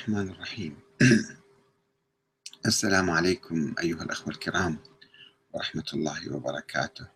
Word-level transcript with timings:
الرحمن 0.00 0.30
الرحيم. 0.30 0.76
السلام 2.66 3.10
عليكم 3.10 3.74
أيها 3.82 4.02
الأخوة 4.02 4.28
الكرام 4.28 4.78
ورحمة 5.52 5.84
الله 5.94 6.34
وبركاته. 6.34 7.06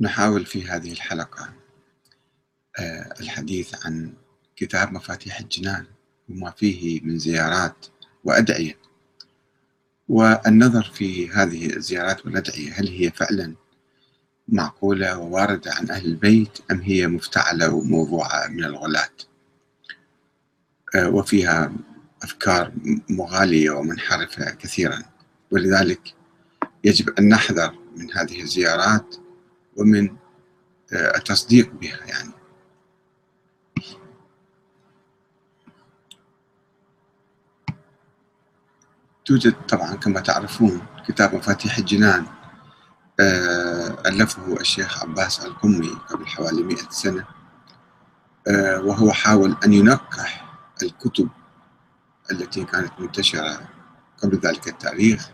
نحاول 0.00 0.46
في 0.46 0.64
هذه 0.64 0.92
الحلقة 0.92 1.52
آه، 2.78 3.14
الحديث 3.20 3.86
عن 3.86 4.14
كتاب 4.56 4.92
مفاتيح 4.92 5.40
الجنان 5.40 5.86
وما 6.28 6.50
فيه 6.50 7.00
من 7.00 7.18
زيارات 7.18 7.86
وأدعية. 8.24 8.78
والنظر 10.08 10.82
في 10.82 11.30
هذه 11.30 11.76
الزيارات 11.76 12.26
والأدعية 12.26 12.72
هل 12.72 12.88
هي 12.88 13.10
فعلا 13.10 13.54
معقولة 14.48 15.18
وواردة 15.18 15.72
عن 15.74 15.90
أهل 15.90 16.06
البيت 16.06 16.58
أم 16.70 16.80
هي 16.80 17.06
مفتعلة 17.06 17.74
وموضوعة 17.74 18.48
من 18.48 18.64
الغلاة؟ 18.64 19.10
آه، 19.10 19.37
وفيها 20.96 21.72
أفكار 22.22 22.72
مغالية 23.10 23.70
ومنحرفة 23.70 24.50
كثيرا. 24.50 25.02
ولذلك 25.50 26.14
يجب 26.84 27.08
أن 27.18 27.28
نحذر 27.28 27.74
من 27.96 28.12
هذه 28.12 28.42
الزيارات 28.42 29.16
ومن 29.76 30.16
آه، 30.92 31.16
التصديق 31.16 31.70
بها 31.72 31.98
يعني. 32.06 32.32
توجد 39.24 39.54
طبعا 39.68 39.94
كما 39.94 40.20
تعرفون 40.20 40.86
كتاب 41.08 41.34
مفاتيح 41.34 41.78
الجنان 41.78 42.26
آه، 43.20 44.02
ألفه 44.06 44.60
الشيخ 44.60 45.02
عباس 45.02 45.44
القمي 45.44 45.88
قبل 46.08 46.26
حوالي 46.26 46.62
مئة 46.62 46.90
سنة 46.90 47.24
وهو 48.84 49.12
حاول 49.12 49.56
أن 49.64 49.72
ينقح 49.72 50.47
الكتب 50.82 51.28
التي 52.30 52.64
كانت 52.64 52.92
منتشرة 52.98 53.68
قبل 54.22 54.38
ذلك 54.38 54.68
التاريخ 54.68 55.30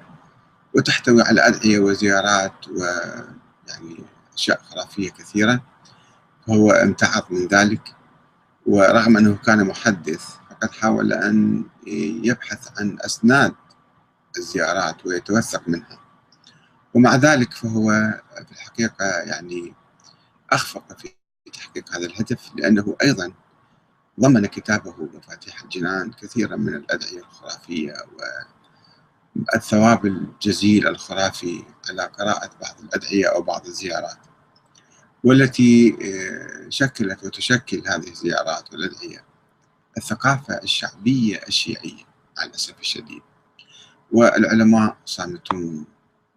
وتحتوي 0.74 1.22
على 1.22 1.46
أدعية 1.46 1.78
وزيارات 1.78 2.68
ويعني 2.68 4.04
أشياء 4.34 4.62
خرافية 4.62 5.10
كثيرة. 5.10 5.62
فهو 6.46 6.70
امتعض 6.70 7.26
من 7.30 7.46
ذلك 7.46 7.94
ورغم 8.66 9.16
أنه 9.16 9.36
كان 9.36 9.66
محدث 9.66 10.24
فقد 10.50 10.70
حاول 10.72 11.12
أن 11.12 11.64
يبحث 12.24 12.80
عن 12.80 12.98
أسناد 13.00 13.54
الزيارات 14.38 15.06
ويتوثق 15.06 15.68
منها. 15.68 15.98
ومع 16.94 17.16
ذلك 17.16 17.52
فهو 17.52 17.90
في 18.34 18.52
الحقيقة 18.52 19.04
يعني 19.04 19.74
أخفق 20.50 20.98
في 20.98 21.14
تحقيق 21.52 21.94
هذا 21.96 22.06
الهدف 22.06 22.50
لأنه 22.56 22.96
أيضا 23.02 23.32
ضمن 24.20 24.46
كتابه 24.46 24.94
مفاتيح 25.14 25.62
الجنان 25.62 26.12
كثيرا 26.12 26.56
من 26.56 26.74
الأدعية 26.74 27.18
الخرافية 27.18 27.94
والثواب 29.36 30.06
الجزيل 30.06 30.86
الخرافي 30.86 31.64
على 31.88 32.02
قراءة 32.02 32.50
بعض 32.62 32.80
الأدعية 32.80 33.26
أو 33.34 33.42
بعض 33.42 33.66
الزيارات 33.66 34.18
والتي 35.24 35.96
آه، 36.02 36.68
شكلت 36.68 37.24
وتشكل 37.24 37.82
هذه 37.86 38.08
الزيارات 38.10 38.72
والأدعية 38.72 39.24
الثقافة 39.96 40.62
الشعبية 40.62 41.40
الشيعية 41.48 42.04
على 42.38 42.50
الأسف 42.50 42.80
الشديد. 42.80 43.22
والعلماء 44.12 44.96
صامتون 45.04 45.86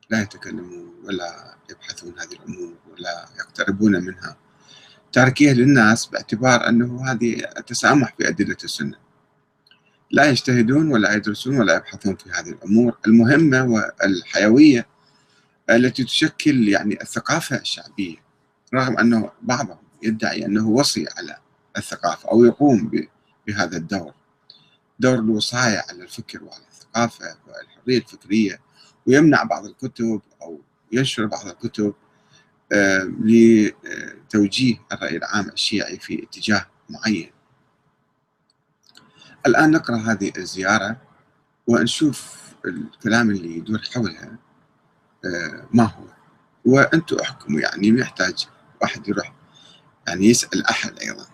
لا 0.10 0.22
يتكلمون 0.22 0.94
ولا 1.04 1.56
يبحثون 1.70 2.20
هذه 2.20 2.34
الأمور 2.34 2.74
ولا 2.92 3.26
يقتربون 3.40 3.92
منها. 4.06 4.38
تركيه 5.18 5.54
للناس 5.54 6.06
باعتبار 6.06 6.70
أنه 6.70 7.12
هذه 7.12 7.44
التسامح 7.58 8.16
في 8.18 8.28
أدلة 8.28 8.58
السنة. 8.64 8.98
لا 10.12 10.26
يجتهدون 10.26 10.92
ولا 10.92 11.14
يدرسون 11.14 11.60
ولا 11.60 11.76
يبحثون 11.76 12.16
في 12.16 12.30
هذه 12.30 12.50
الأمور 12.50 12.98
المهمة 13.08 13.64
والحيوية 13.64 14.88
التي 15.70 16.04
تشكل 16.04 16.70
يعني 16.70 17.02
الثقافة 17.02 17.56
الشعبية 17.56 18.16
رغم 18.74 18.98
أنه 18.98 19.32
بعضهم 19.42 19.78
يدعي 20.04 20.46
أنه 20.46 20.68
وصي 20.70 21.06
على 21.18 21.38
الثقافة 21.78 22.30
أو 22.32 22.46
يقوم 22.46 22.92
بهذا 23.48 23.78
الدور. 23.78 24.14
دور 25.00 25.16
الوصاية 25.16 25.84
على 25.90 26.04
الفكر 26.04 26.44
وعلى 26.44 26.64
الثقافة 26.72 27.26
والحرية 27.48 27.98
الفكرية 27.98 28.60
ويمنع 29.08 29.44
بعض 29.44 29.66
الكتب 29.66 30.22
أو 30.42 30.62
ينشر 30.92 31.26
بعض 31.26 31.48
الكتب 31.48 31.94
لتوجيه 33.22 34.78
الرأي 34.92 35.18
العام 35.18 35.50
الشيعي 35.50 36.00
في 36.00 36.24
اتجاه 36.24 36.66
معين. 36.90 37.32
الآن 39.46 39.72
نقرأ 39.72 39.98
هذه 39.98 40.32
الزيارة 40.38 40.98
ونشوف 41.68 42.38
الكلام 42.66 43.30
اللي 43.30 43.58
يدور 43.58 43.82
حولها 43.94 44.38
آه، 45.26 45.68
ما 45.74 45.84
هو؟ 45.84 46.04
وأنتم 46.66 47.18
احكموا 47.20 47.60
يعني 47.60 47.88
يحتاج 47.88 48.48
واحد 48.82 49.08
يروح 49.08 49.34
يعني 50.08 50.26
يسأل 50.26 50.66
أحد 50.66 51.00
أيضا. 51.00 51.26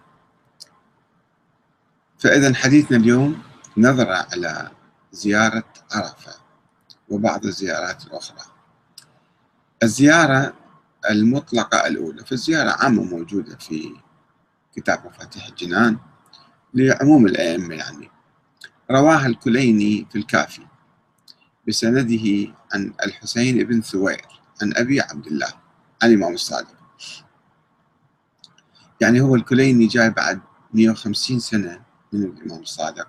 فإذا 2.20 2.54
حديثنا 2.54 2.98
اليوم 2.98 3.44
نظرة 3.78 4.28
على 4.32 4.72
زيارة 5.12 5.64
عرفة 5.92 6.36
وبعض 7.10 7.46
الزيارات 7.46 8.04
الأخرى. 8.08 8.46
الزيارة 9.84 10.54
المطلقة 11.10 11.88
الأولى 11.88 12.26
فالزيارة 12.26 12.70
عامة 12.70 13.04
موجودة 13.04 13.58
في 13.58 13.94
كتاب 14.76 15.06
مفاتيح 15.06 15.48
الجنان 15.48 15.98
لعموم 16.74 17.26
الأئمة 17.26 17.76
يعني. 17.76 18.10
رواها 18.92 19.28
الكليني 19.28 20.08
في 20.12 20.18
الكافي 20.18 20.62
بسنده 21.68 22.54
عن 22.74 22.94
الحسين 23.06 23.64
بن 23.64 23.82
ثوير 23.82 24.26
عن 24.62 24.74
أبي 24.76 25.02
عبد 25.02 25.28
الله 25.28 25.54
عن 26.04 26.10
الإمام 26.10 26.34
الصادق. 26.34 26.78
يعني 29.02 29.22
هو 29.22 29.36
الكليني 29.36 29.88
جاي 29.88 30.10
بعد 30.10 30.42
150 30.74 31.40
سنة 31.40 31.82
من 32.14 32.24
الإمام 32.24 32.62
الصادق. 32.62 33.08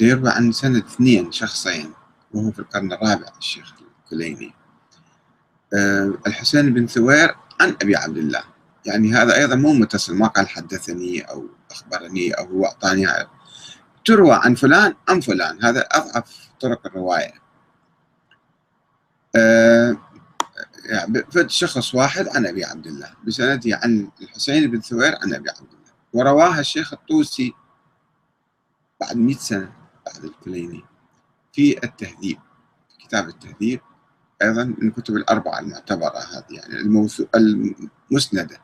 يروى 0.00 0.30
عن 0.30 0.52
سنة 0.52 0.78
اثنين 0.78 1.32
شخصين 1.32 1.92
وهو 2.34 2.50
في 2.50 2.58
القرن 2.58 2.92
الرابع 2.92 3.26
الشيخ 3.38 3.72
الكليني. 4.04 4.46
آه، 4.46 4.59
الحسين 6.26 6.74
بن 6.74 6.86
ثوير 6.86 7.34
عن 7.60 7.76
أبي 7.82 7.96
عبد 7.96 8.16
الله. 8.16 8.42
يعني 8.86 9.12
هذا 9.12 9.36
أيضا 9.36 9.54
مو 9.54 9.72
متصل 9.72 10.14
ما 10.14 10.26
قال 10.26 10.48
حدثني 10.48 11.20
أو 11.20 11.46
أخبرني 11.70 12.32
أو 12.32 12.44
هو 12.44 12.64
أعطاني 12.64 13.06
تروى 14.04 14.32
عن 14.32 14.54
فلان 14.54 14.94
عن 15.08 15.20
فلان. 15.20 15.64
هذا 15.64 15.80
أضعف 15.80 16.50
طرق 16.60 16.86
الرواية. 16.86 17.34
أه 19.36 19.96
يعني 20.84 21.24
شخص 21.46 21.94
واحد 21.94 22.28
عن 22.28 22.46
أبي 22.46 22.64
عبد 22.64 22.86
الله 22.86 23.14
بسنده 23.26 23.80
عن 23.82 24.10
الحسين 24.22 24.70
بن 24.70 24.80
ثوير 24.80 25.14
عن 25.22 25.34
أبي 25.34 25.50
عبد 25.50 25.68
الله. 25.72 25.92
ورواها 26.12 26.60
الشيخ 26.60 26.92
الطوسي 26.92 27.54
بعد 29.00 29.16
مئة 29.16 29.38
سنة 29.38 29.72
بعد 30.06 30.24
الكليني 30.24 30.84
في 31.52 31.84
التهذيب 31.84 32.38
كتاب 32.98 33.28
التهذيب. 33.28 33.80
أيضا 34.42 34.64
من 34.64 34.88
الكتب 34.88 35.16
الأربعة 35.16 35.58
المعتبرة 35.58 36.18
هذه 36.18 36.44
يعني 36.50 36.74
المسندة. 38.10 38.60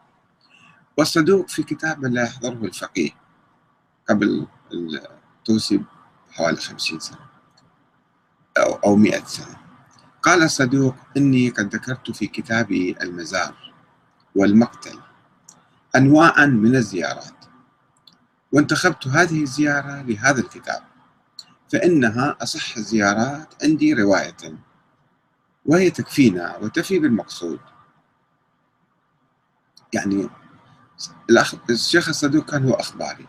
والصدوق 0.97 1.49
في 1.49 1.63
كتاب 1.63 2.05
لا 2.05 2.23
يحضره 2.23 2.65
الفقيه 2.65 3.11
قبل 4.09 4.47
الطوسي 4.73 5.83
بحوالي 6.31 6.57
خمسين 6.57 7.01
سنة 7.01 7.27
أو, 8.59 8.75
أو 8.75 8.97
مئة 8.97 9.25
سنة. 9.25 9.57
قال 10.23 10.43
الصدوق 10.43 10.95
إني 11.17 11.49
قد 11.51 11.75
ذكرت 11.75 12.11
في 12.11 12.27
كتابي 12.27 12.97
المزار 13.03 13.73
والمقتل 14.35 14.99
أنواعا 15.97 16.47
من 16.47 16.77
الزيارات 16.77 17.45
وانتخبت 18.53 19.07
هذه 19.07 19.43
الزيارة 19.43 20.03
لهذا 20.03 20.41
الكتاب 20.41 20.83
فإنها 21.73 22.37
أصح 22.43 22.77
الزيارات 22.77 23.55
عندي 23.65 23.95
رواية 23.95 24.37
وهي 25.67 25.91
تكفينا 25.91 26.57
وتفي 26.57 26.99
بالمقصود. 26.99 27.61
يعني 29.93 30.29
الأخ... 31.31 31.55
الشيخ 31.71 32.09
الصدوق 32.09 32.51
كان 32.51 32.65
هو 32.65 32.75
أخباري 32.75 33.27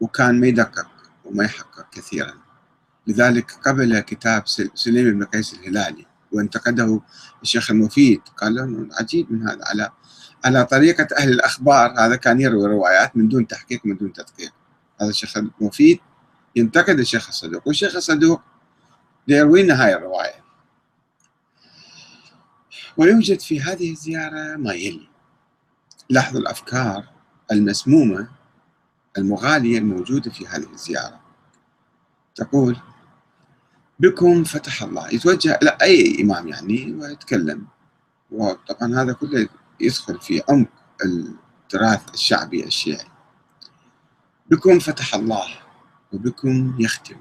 وكان 0.00 0.40
ما 0.40 0.46
يدقق 0.46 0.88
وما 1.24 1.44
يحقق 1.44 1.86
كثيرا. 1.92 2.34
لذلك 3.06 3.52
قبل 3.52 4.00
كتاب 4.00 4.46
سليم 4.74 5.18
بن 5.18 5.24
قيس 5.24 5.54
الهلالي 5.54 6.06
وانتقده 6.32 7.00
الشيخ 7.42 7.70
المفيد 7.70 8.20
قال 8.36 8.54
له 8.54 8.88
عجيب 9.00 9.32
من 9.32 9.48
هذا. 9.48 9.64
على 9.64 9.90
على 10.44 10.64
طريقة 10.64 11.08
أهل 11.18 11.30
الأخبار 11.30 11.94
هذا 11.98 12.16
كان 12.16 12.40
يروي 12.40 12.66
روايات 12.66 13.16
من 13.16 13.28
دون 13.28 13.46
تحقيق 13.46 13.80
من 13.84 13.96
دون 13.96 14.12
تدقيق. 14.12 14.52
هذا 15.00 15.10
الشيخ 15.10 15.36
المفيد 15.36 16.00
ينتقد 16.56 16.98
الشيخ 16.98 17.28
الصدوق 17.28 17.68
والشيخ 17.68 17.96
الصدوق 17.96 18.40
يروي 19.28 19.62
لنا 19.62 19.84
هاي 19.84 19.94
الرواية. 19.94 20.45
ويوجد 22.98 23.40
في 23.40 23.60
هذه 23.60 23.90
الزيارة 23.90 24.56
ما 24.56 24.72
يلي. 24.72 25.08
لاحظوا 26.10 26.40
الأفكار 26.40 27.04
المسمومة 27.52 28.28
المغالية 29.18 29.78
الموجودة 29.78 30.30
في 30.30 30.46
هذه 30.46 30.72
الزيارة. 30.72 31.20
تقول 32.34 32.76
بكم 33.98 34.44
فتح 34.44 34.82
الله. 34.82 35.08
يتوجه 35.14 35.58
إلى 35.62 35.76
أي 35.82 36.22
إمام 36.22 36.48
يعني 36.48 36.92
ويتكلم. 36.92 37.66
وطبعا 38.30 39.02
هذا 39.02 39.12
كله 39.12 39.48
يدخل 39.80 40.20
في 40.20 40.42
عمق 40.48 40.68
التراث 41.04 42.14
الشعبي 42.14 42.64
الشيعي. 42.64 43.06
بكم 44.50 44.78
فتح 44.78 45.14
الله. 45.14 45.46
وبكم 46.12 46.76
يختم. 46.78 47.16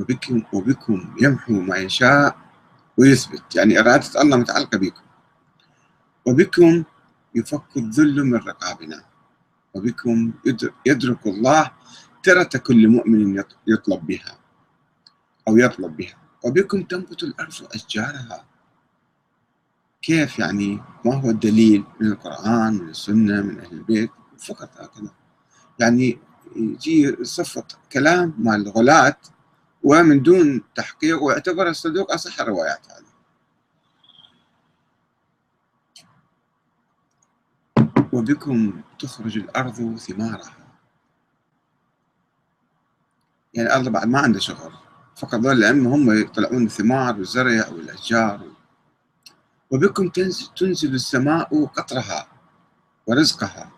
وبكم 0.00 0.42
وبكم 0.52 1.16
يمحو 1.20 1.52
ما 1.52 1.76
يشاء. 1.76 2.43
ويثبت. 2.98 3.56
يعني 3.56 3.80
إرادة 3.80 4.20
الله 4.22 4.36
متعلقة 4.36 4.78
بكم. 4.78 5.02
وبكم 6.26 6.84
يفك 7.34 7.76
الذل 7.76 8.24
من 8.24 8.34
رقابنا. 8.34 9.04
وبكم 9.74 10.32
يدرك 10.86 11.26
الله 11.26 11.70
ترة 12.22 12.50
كل 12.66 12.88
مؤمن 12.88 13.42
يطلب 13.66 14.06
بها 14.06 14.38
أو 15.48 15.58
يطلب 15.58 15.96
بها. 15.96 16.16
وبكم 16.44 16.82
تنبت 16.82 17.22
الأرض 17.22 17.54
أشجارها. 17.74 18.44
كيف 20.02 20.38
يعني؟ 20.38 20.80
ما 21.04 21.14
هو 21.14 21.30
الدليل؟ 21.30 21.84
من 22.00 22.06
القرآن 22.06 22.74
من 22.74 22.88
السنة 22.88 23.42
من 23.42 23.60
أهل 23.60 23.72
البيت؟ 23.72 24.10
فقط 24.38 24.70
هكذا. 24.76 25.10
يعني 25.78 26.18
يجي 26.56 27.24
صفة 27.24 27.64
كلام 27.92 28.34
مال 28.38 28.54
الغلاة 28.54 29.16
ومن 29.84 30.22
دون 30.22 30.62
تحقيق 30.74 31.22
واعتبر 31.22 31.68
الصدوق 31.68 32.12
أصح 32.12 32.40
الروايات 32.40 32.86
هذه. 32.92 33.04
وبكم 38.12 38.82
تخرج 38.98 39.38
الأرض 39.38 39.96
ثمارها. 39.96 40.56
يعني 43.54 43.68
الأرض 43.68 43.88
بعد 43.88 44.06
ما 44.06 44.18
عنده 44.18 44.40
شغل. 44.40 44.72
فقط 45.16 45.40
ظل 45.40 45.52
الأئمة 45.52 45.94
هم 45.94 46.18
يطلعون 46.20 46.66
الثمار 46.66 47.18
والزرع 47.18 47.68
والأشجار. 47.68 48.50
وبكم 49.70 50.08
تنزل, 50.08 50.46
تنزل 50.54 50.94
السماء 50.94 51.64
قطرها 51.64 52.28
ورزقها. 53.06 53.70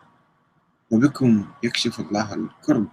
وبكم 0.90 1.48
يكشف 1.62 2.00
الله 2.00 2.34
الكرب 2.34 2.88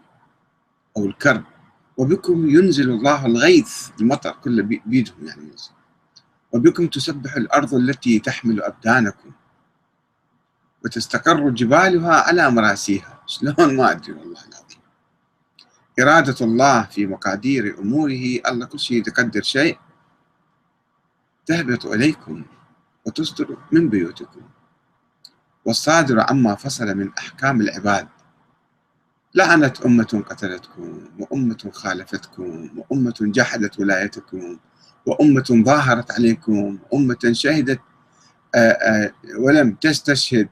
أو 0.98 1.06
الكرب. 1.06 1.53
وبكم 1.98 2.50
ينزل 2.50 2.90
الله 2.90 3.26
الغيث 3.26 3.90
المطر 4.02 4.32
كله 4.44 4.64
بيدهم 4.64 5.28
يعني 5.28 5.42
ينزل. 5.42 5.72
وبكم 6.52 6.88
تسبح 6.88 7.36
الأرض 7.36 7.74
التي 7.74 8.20
تحمل 8.20 8.62
أبدانكم. 8.62 9.32
وتستقر 10.86 11.50
جبالها 11.50 12.14
على 12.14 12.52
مراسيها. 12.52 13.22
شلون؟ 13.26 13.78
ما 13.78 13.92
أدري 13.92 14.14
والله 14.14 14.42
العظيم. 14.42 14.80
إرادة 16.00 16.46
الله 16.46 16.84
في 16.84 17.08
مقادير 17.08 17.80
أموره 17.80 18.40
الله 18.48 18.66
كل 18.66 18.80
شيء 18.80 19.08
يقدر 19.08 19.42
شيء. 19.42 19.78
تهبط 21.46 21.86
إليكم 21.86 22.46
وتصدر 23.06 23.58
من 23.72 23.90
بيوتكم. 23.90 24.42
والصادر 25.66 26.20
عما 26.20 26.56
فصل 26.56 26.96
من 26.96 27.10
أحكام 27.18 27.62
العباد. 27.62 28.08
لعنت 29.36 29.82
أمة 29.82 30.24
قتلتكم 30.30 31.08
وأمة 31.20 31.72
خالفتكم 31.74 32.70
وأمة 32.78 33.16
جحدت 33.22 33.80
ولايتكم 33.80 34.58
وأمة 35.06 35.64
ظاهرت 35.66 36.12
عليكم 36.12 36.80
وأمة 36.92 37.32
شهدت 37.32 37.80
آه، 38.56 38.58
آه، 38.58 39.14
ولم 39.38 39.76
تستشهد. 39.76 40.50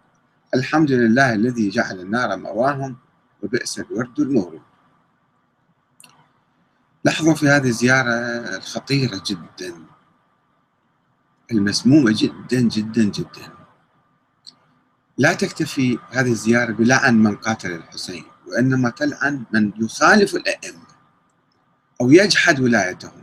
الحمد 0.56 0.92
لله 0.92 1.34
الذي 1.34 1.70
جعل 1.70 2.00
النار 2.00 2.38
مواهم 2.38 2.98
وبئس 3.44 3.80
الورد 3.80 4.20
المورود 4.20 4.62
لاحظوا 7.04 7.34
في 7.34 7.50
هذه 7.50 7.68
الزيارة 7.68 8.10
الخطيرة 8.58 9.22
جدا 9.26 9.74
المسمومة 11.52 12.16
جدا 12.18 12.62
جدا 12.62 13.04
جدا. 13.04 13.54
لا 15.18 15.34
تكتفي 15.34 16.00
هذه 16.12 16.32
الزيارة 16.32 16.72
بلعن 16.72 17.16
من 17.24 17.36
قاتل 17.36 17.72
الحسين. 17.72 18.24
وإنما 18.52 18.90
تلعن 18.90 19.44
من 19.54 19.72
يخالف 19.80 20.36
الأئمة 20.36 20.88
أو 22.02 22.12
يجحد 22.12 22.60
ولايتهم. 22.60 23.22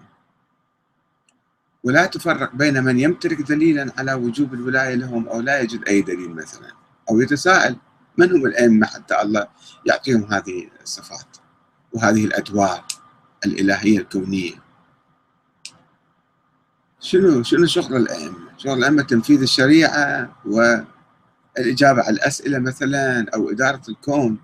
ولا 1.84 2.06
تفرق 2.06 2.54
بين 2.54 2.84
من 2.84 3.00
يمتلك 3.00 3.42
دليلا 3.42 3.92
على 3.98 4.14
وجوب 4.14 4.54
الولاية 4.54 4.94
لهم 4.94 5.28
أو 5.28 5.40
لا 5.40 5.60
يجد 5.60 5.84
أي 5.88 6.02
دليل 6.02 6.34
مثلا. 6.34 6.72
أو 7.10 7.20
يتساءل 7.20 7.76
من 8.18 8.32
هم 8.32 8.46
الأئمة 8.46 8.86
حتى 8.86 9.22
الله 9.22 9.46
يعطيهم 9.86 10.32
هذه 10.32 10.70
الصفات 10.82 11.36
وهذه 11.92 12.24
الأدوار 12.24 12.84
الإلهية 13.46 13.98
الكونية. 13.98 14.52
شنو 17.00 17.42
شنو 17.42 17.66
شغل 17.66 17.96
الأئمة؟ 17.96 18.48
شغل 18.56 18.78
الأئمة 18.78 19.02
تنفيذ 19.02 19.42
الشريعة 19.42 20.36
والإجابة 20.44 22.02
على 22.02 22.10
الأسئلة 22.16 22.58
مثلا 22.58 23.26
أو 23.34 23.50
إدارة 23.50 23.82
الكون. 23.88 24.38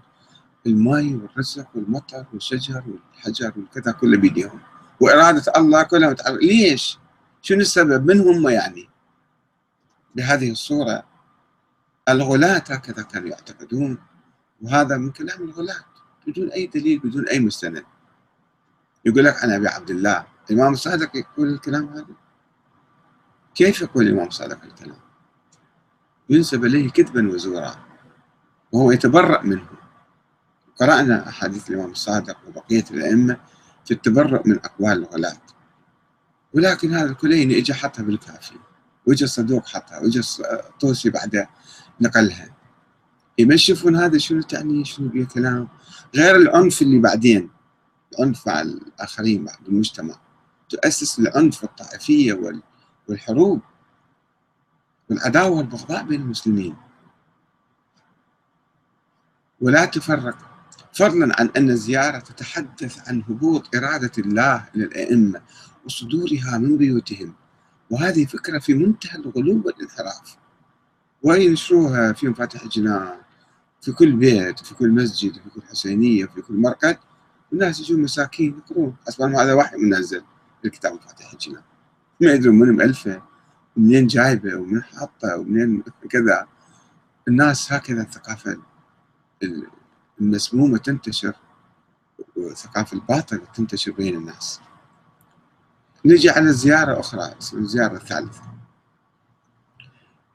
الماء 0.67 1.15
والرزق 1.15 1.67
والمطر 1.75 2.25
والشجر 2.33 2.85
والحجر 2.87 3.53
والكذا 3.57 3.93
كله 3.93 4.19
بيديهم. 4.19 4.61
وإرادة 5.01 5.53
الله 5.57 5.83
كلها 5.83 6.11
متعلقة 6.11 6.39
ليش؟ 6.39 6.99
شنو 7.43 7.61
السبب؟ 7.61 8.11
من 8.11 8.21
هم 8.21 8.49
يعني؟ 8.49 8.89
بهذه 10.15 10.51
الصورة 10.51 11.05
الغلاة 12.09 12.65
هكذا 12.69 13.03
كانوا 13.03 13.29
يعتقدون. 13.29 13.99
وهذا 14.63 14.97
من 14.97 15.11
كلام 15.11 15.43
الغلاة 15.43 15.85
بدون 16.27 16.49
أي 16.49 16.67
دليل 16.67 16.99
بدون 16.99 17.29
أي 17.29 17.41
مستند. 17.41 17.85
يقول 19.05 19.25
لك 19.25 19.45
عن 19.45 19.51
أبي 19.51 19.69
عبد 19.69 19.91
الله. 19.91 20.25
الإمام 20.51 20.73
الصادق 20.73 21.17
يقول 21.17 21.49
الكلام 21.49 21.89
هذا؟ 21.89 22.07
كيف 23.55 23.83
يقول 23.83 24.07
الإمام 24.07 24.27
الصادق 24.27 24.65
الكلام؟ 24.65 24.97
ينسب 26.31 26.65
إليه 26.65 26.91
كذبا 26.91 27.29
وزورا 27.29 27.77
وهو 28.73 28.91
يتبرأ 28.91 29.43
منه. 29.43 29.67
قرأنا 30.81 31.29
أحاديث 31.29 31.71
الإمام 31.71 31.91
الصادق 31.91 32.37
وبقية 32.49 32.85
الأئمة 32.91 33.37
في 33.85 33.95
التبرؤ 33.95 34.49
من 34.49 34.59
أقوال 34.59 34.93
الغلاة. 34.93 35.41
ولكن 36.55 36.95
هذا 36.95 37.11
الكلين 37.11 37.51
إجا 37.51 37.75
حطها 37.75 38.03
بالكافي 38.03 38.55
وإجا 39.07 39.25
الصدوق 39.25 39.67
حطها 39.67 39.99
وإجا 39.99 40.23
الطوسي 40.41 41.11
بعد 41.11 41.47
نقلها. 42.01 42.55
يشوفون 43.39 43.97
هذا 43.97 44.19
شنو 44.19 44.43
تعني 44.43 44.85
شنو 44.85 45.09
بيه 45.09 45.25
كلام؟ 45.25 45.69
غير 46.15 46.37
العنف 46.37 46.83
اللي 46.83 46.99
بعدين 46.99 47.51
العنف 48.13 48.47
مع 48.47 48.61
الآخرين 48.61 49.45
مع 49.45 49.53
المجتمع. 49.69 50.15
تؤسس 50.69 51.19
العنف 51.19 51.63
والطائفية 51.63 52.61
والحروب. 53.09 53.61
والعداوة 55.11 55.57
والبغضاء 55.57 56.05
بين 56.05 56.21
المسلمين. 56.21 56.77
ولا 59.61 59.85
تفرق. 59.85 60.54
فضلا 60.95 61.41
عن 61.41 61.51
أن 61.57 61.71
الزيارة 61.71 62.19
تتحدث 62.19 63.09
عن 63.09 63.23
هبوط 63.29 63.77
إرادة 63.77 64.13
الله 64.19 64.65
للأئمة 64.75 65.41
وصدورها 65.85 66.59
من 66.59 66.77
بيوتهم. 66.77 67.35
وهذه 67.91 68.25
فكرة 68.25 68.59
في 68.59 68.75
منتهى 68.75 69.19
الغلو 69.19 69.63
والانحراف. 69.65 70.37
وينشروها 71.23 72.13
في 72.13 72.29
مفاتيح 72.29 72.63
الجنان 72.63 73.17
في 73.81 73.93
كل 73.93 74.13
بيت 74.13 74.59
في 74.59 74.75
كل 74.75 74.91
مسجد 74.91 75.33
في 75.33 75.51
كل 75.51 75.63
حسينية 75.63 76.27
في 76.27 76.43
كل 76.43 76.55
مرقد. 76.55 76.99
الناس 77.53 77.81
يجون 77.81 78.03
مساكين 78.03 78.59
يقرون. 78.59 78.97
أصلا 79.09 79.43
هذا 79.43 79.55
وحي 79.55 79.77
منزل 79.77 80.23
الكتاب 80.65 80.93
مفاتيح 80.93 81.33
الجنان. 81.33 81.63
ما 82.21 82.33
يدرون 82.33 82.59
من 82.59 82.71
مؤلفه 82.71 83.23
منين 83.77 84.07
جايبه 84.07 84.57
ومن 84.57 84.83
حاطه 84.83 85.37
ومنين 85.37 85.83
كذا. 86.11 86.47
الناس 87.29 87.73
هكذا 87.73 88.03
الثقافة 88.03 88.59
المسمومة 90.21 90.79
تنتشر 90.79 91.35
والثقافة 92.37 92.95
الباطلة 92.95 93.45
تنتشر 93.55 93.93
بين 93.93 94.17
الناس. 94.17 94.61
نجي 96.05 96.31
على 96.31 96.53
زيارة 96.53 97.01
أخرى 97.01 97.35
الزيارة 97.53 97.97
الثالثة. 97.97 98.43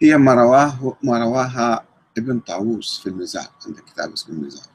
هي 0.01 0.17
ما 0.17 0.33
رواه 0.33 0.97
ما 1.03 1.19
رواها 1.19 1.85
ابن 2.17 2.39
طاووس 2.39 2.99
في 2.99 3.09
المزار 3.09 3.47
عنده 3.65 3.81
كتاب 3.81 4.11
اسمه 4.11 4.35
المزار. 4.35 4.67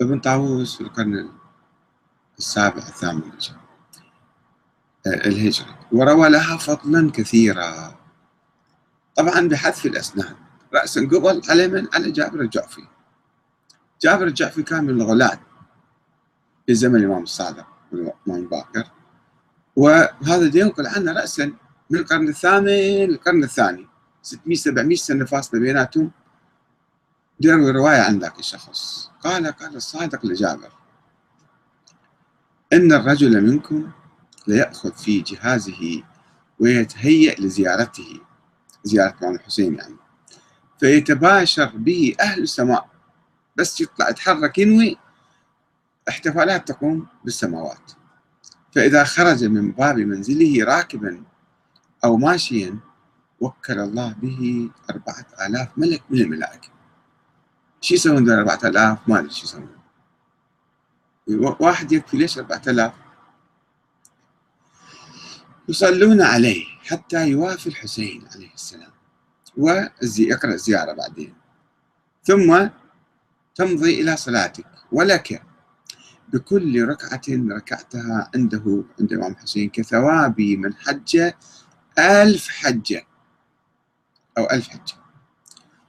ابن 0.00 0.20
طاووس 0.20 0.76
في 0.76 0.80
القرن 0.80 1.30
السابع 2.38 2.78
الثامن 2.78 3.22
الهجري. 5.06 5.74
وروى 5.92 6.28
لها 6.28 6.56
فضلا 6.56 7.10
كثيرا. 7.10 7.96
طبعا 9.16 9.48
بحذف 9.48 9.86
الأسنان. 9.86 10.36
رأسا 10.74 11.00
قبل 11.00 11.42
على 11.48 11.68
من؟ 11.68 11.88
على 11.94 12.10
جابر 12.10 12.40
الجعفي 12.40 12.88
جابر 14.04 14.26
الجعفي 14.26 14.62
كان 14.62 14.84
من 14.84 14.90
الغلاة 14.90 15.40
في 16.66 16.74
زمن 16.74 16.96
الإمام 16.96 17.22
الصادق 17.22 17.66
والإمام 17.92 18.48
باكر 18.48 18.90
وهذا 19.76 20.58
ينقل 20.58 20.86
عنه 20.86 21.12
رأسا 21.12 21.52
من 21.90 21.98
القرن 21.98 22.28
الثامن 22.28 22.66
للقرن 22.66 23.44
الثاني. 23.44 23.88
600 24.22 24.56
700 24.56 24.96
سنة 24.96 25.24
فاصلة 25.24 25.60
بيناتهم. 25.60 26.10
يروي 27.40 27.70
رواية 27.70 28.00
عن 28.00 28.18
ذاك 28.18 28.38
الشخص. 28.38 29.10
قال 29.20 29.46
قال 29.46 29.76
الصادق 29.76 30.26
لجابر 30.26 30.72
إن 32.72 32.92
الرجل 32.92 33.40
منكم 33.40 33.90
ليأخذ 34.46 34.92
في 34.92 35.20
جهازه 35.20 36.02
ويتهيأ 36.60 37.34
لزيارته 37.40 38.20
زيارة 38.84 39.14
الإمام 39.18 39.34
الحسين 39.34 39.74
يعني 39.74 39.96
فيتباشر 40.80 41.72
به 41.76 42.14
أهل 42.20 42.42
السماء. 42.42 42.93
بس 43.56 43.80
يطلع 43.80 44.08
يتحرك 44.08 44.58
ينوي 44.58 44.98
احتفالات 46.08 46.68
تقوم 46.68 47.06
بالسماوات. 47.24 47.92
فإذا 48.72 49.04
خرج 49.04 49.44
من 49.44 49.72
باب 49.72 49.98
منزله 49.98 50.64
راكبا 50.64 51.22
أو 52.04 52.16
ماشيا 52.16 52.78
وكل 53.40 53.78
الله 53.78 54.12
به 54.12 54.70
أربعة 54.90 55.26
آلاف 55.46 55.68
ملك 55.76 56.02
من 56.10 56.20
الملائكة. 56.20 56.68
شو 57.80 57.94
يسوون 57.94 58.24
دول 58.24 58.34
أربعة 58.34 58.58
آلاف؟ 58.64 58.98
ما 59.08 59.18
أدري 59.18 59.30
شو 59.30 59.44
يسوون. 59.44 59.68
واحد 61.60 61.92
يكفي 61.92 62.16
ليش 62.16 62.38
أربعة 62.38 62.62
آلاف؟ 62.68 62.92
يصلون 65.68 66.22
عليه 66.22 66.64
حتى 66.84 67.28
يوافي 67.28 67.66
الحسين 67.66 68.28
عليه 68.34 68.54
السلام 68.54 68.92
ويقرأ 69.56 70.54
الزيارة 70.54 70.92
بعدين. 70.92 71.34
ثم 72.24 72.68
تمضي 73.54 74.00
إلى 74.00 74.16
صلاتك. 74.16 74.66
ولك 74.92 75.42
بكل 76.32 76.88
ركعة 76.88 77.22
ركعتها 77.28 78.30
عنده 78.34 78.84
عند 79.00 79.12
الإمام 79.12 79.32
الحسين 79.32 79.68
كثواب 79.70 80.40
من 80.40 80.74
حج 80.74 81.32
ألف 81.98 82.48
حجة 82.48 83.06
أو 84.38 84.44
ألف 84.50 84.68
حجة 84.68 84.94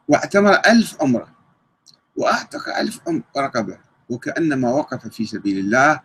واعتمر 0.08 0.54
ألف 0.54 1.02
عمرة 1.02 1.36
وأعتق 2.16 2.78
ألف 2.78 3.02
رقبة 3.38 3.78
وكأنما 4.10 4.72
وقف 4.72 5.08
في 5.08 5.26
سبيل 5.26 5.58
الله 5.58 6.02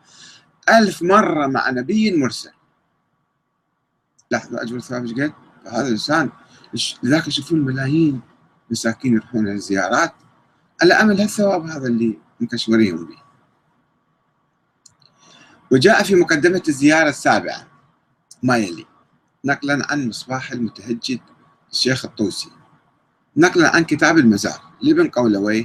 ألف 0.69 1.03
مرة 1.03 1.47
مع 1.47 1.71
نبي 1.71 2.17
مرسل. 2.17 2.53
لاحظوا 4.31 4.63
أجر 4.63 4.77
الثواب 4.77 5.07
إيش؟ 5.07 5.31
هذا 5.67 5.87
الإنسان 5.87 6.31
لذلك 7.03 7.29
يشوفون 7.29 7.61
ملايين 7.61 8.21
مساكين 8.71 9.15
يروحون 9.15 9.49
الزيارات. 9.49 10.15
على 10.83 10.95
أمل 10.95 11.21
هالثواب 11.21 11.67
هذا 11.67 11.87
اللي 11.87 12.19
مكشورين 12.41 12.97
به؟ 12.97 13.17
وجاء 15.71 16.03
في 16.03 16.15
مقدمة 16.15 16.63
الزيارة 16.69 17.09
السابعة 17.09 17.67
ما 18.43 18.57
يلي 18.57 18.87
نقلا 19.45 19.87
عن 19.91 20.09
مصباح 20.09 20.53
المتهجد 20.53 21.21
الشيخ 21.73 22.05
الطوسي 22.05 22.51
نقلا 23.37 23.77
عن 23.77 23.85
كتاب 23.85 24.19
المزار 24.19 24.61
لابن 24.83 25.09
قولويه 25.09 25.65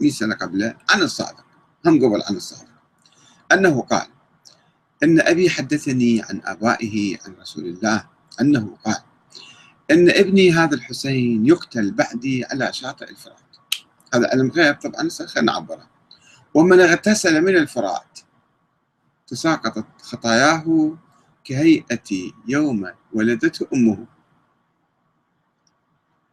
100 0.00 0.10
سنة 0.10 0.34
قبله 0.34 0.76
عن 0.90 1.02
الصادق 1.02 1.44
هم 1.86 2.04
قبل 2.04 2.22
عن 2.28 2.36
الصادق 2.36 2.72
أنه 3.52 3.82
قال 3.82 4.06
أن 5.02 5.20
أبي 5.20 5.50
حدثني 5.50 6.22
عن 6.22 6.40
آبائه 6.44 7.18
عن 7.26 7.34
رسول 7.40 7.64
الله 7.64 8.04
أنه 8.40 8.76
قال 8.84 8.98
أن 9.90 10.10
ابني 10.10 10.52
هذا 10.52 10.74
الحسين 10.74 11.46
يقتل 11.46 11.90
بعدي 11.90 12.44
على 12.44 12.72
شاطئ 12.72 13.10
الفرات. 13.10 13.41
هذا 14.14 14.30
علم 14.32 14.50
غيب 14.50 14.74
طبعا 14.74 15.08
خلينا 15.08 15.52
نعبره. 15.52 15.86
ومن 16.54 16.80
اغتسل 16.80 17.40
من 17.40 17.56
الفرات 17.56 18.18
تساقطت 19.26 19.86
خطاياه 20.02 20.96
كهيئة 21.44 22.32
يوم 22.48 22.90
ولدته 23.12 23.66
أمه. 23.74 24.06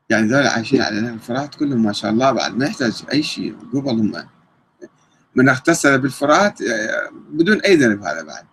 يعني 0.09 0.27
ذول 0.27 0.47
عايشين 0.47 0.81
على 0.81 0.99
الفرات 0.99 1.55
كلهم 1.55 1.83
ما 1.83 1.93
شاء 1.93 2.11
الله 2.11 2.31
بعد 2.31 2.57
ما 2.57 2.65
يحتاج 2.65 3.03
أي 3.13 3.23
شيء 3.23 3.57
قبل 3.73 3.89
هم. 3.89 4.27
من 5.35 5.49
اغتسل 5.49 5.99
بالفرات 5.99 6.59
بدون 7.29 7.61
أي 7.61 7.75
ذنب 7.75 8.03
هذا 8.03 8.23
بعد. 8.23 8.45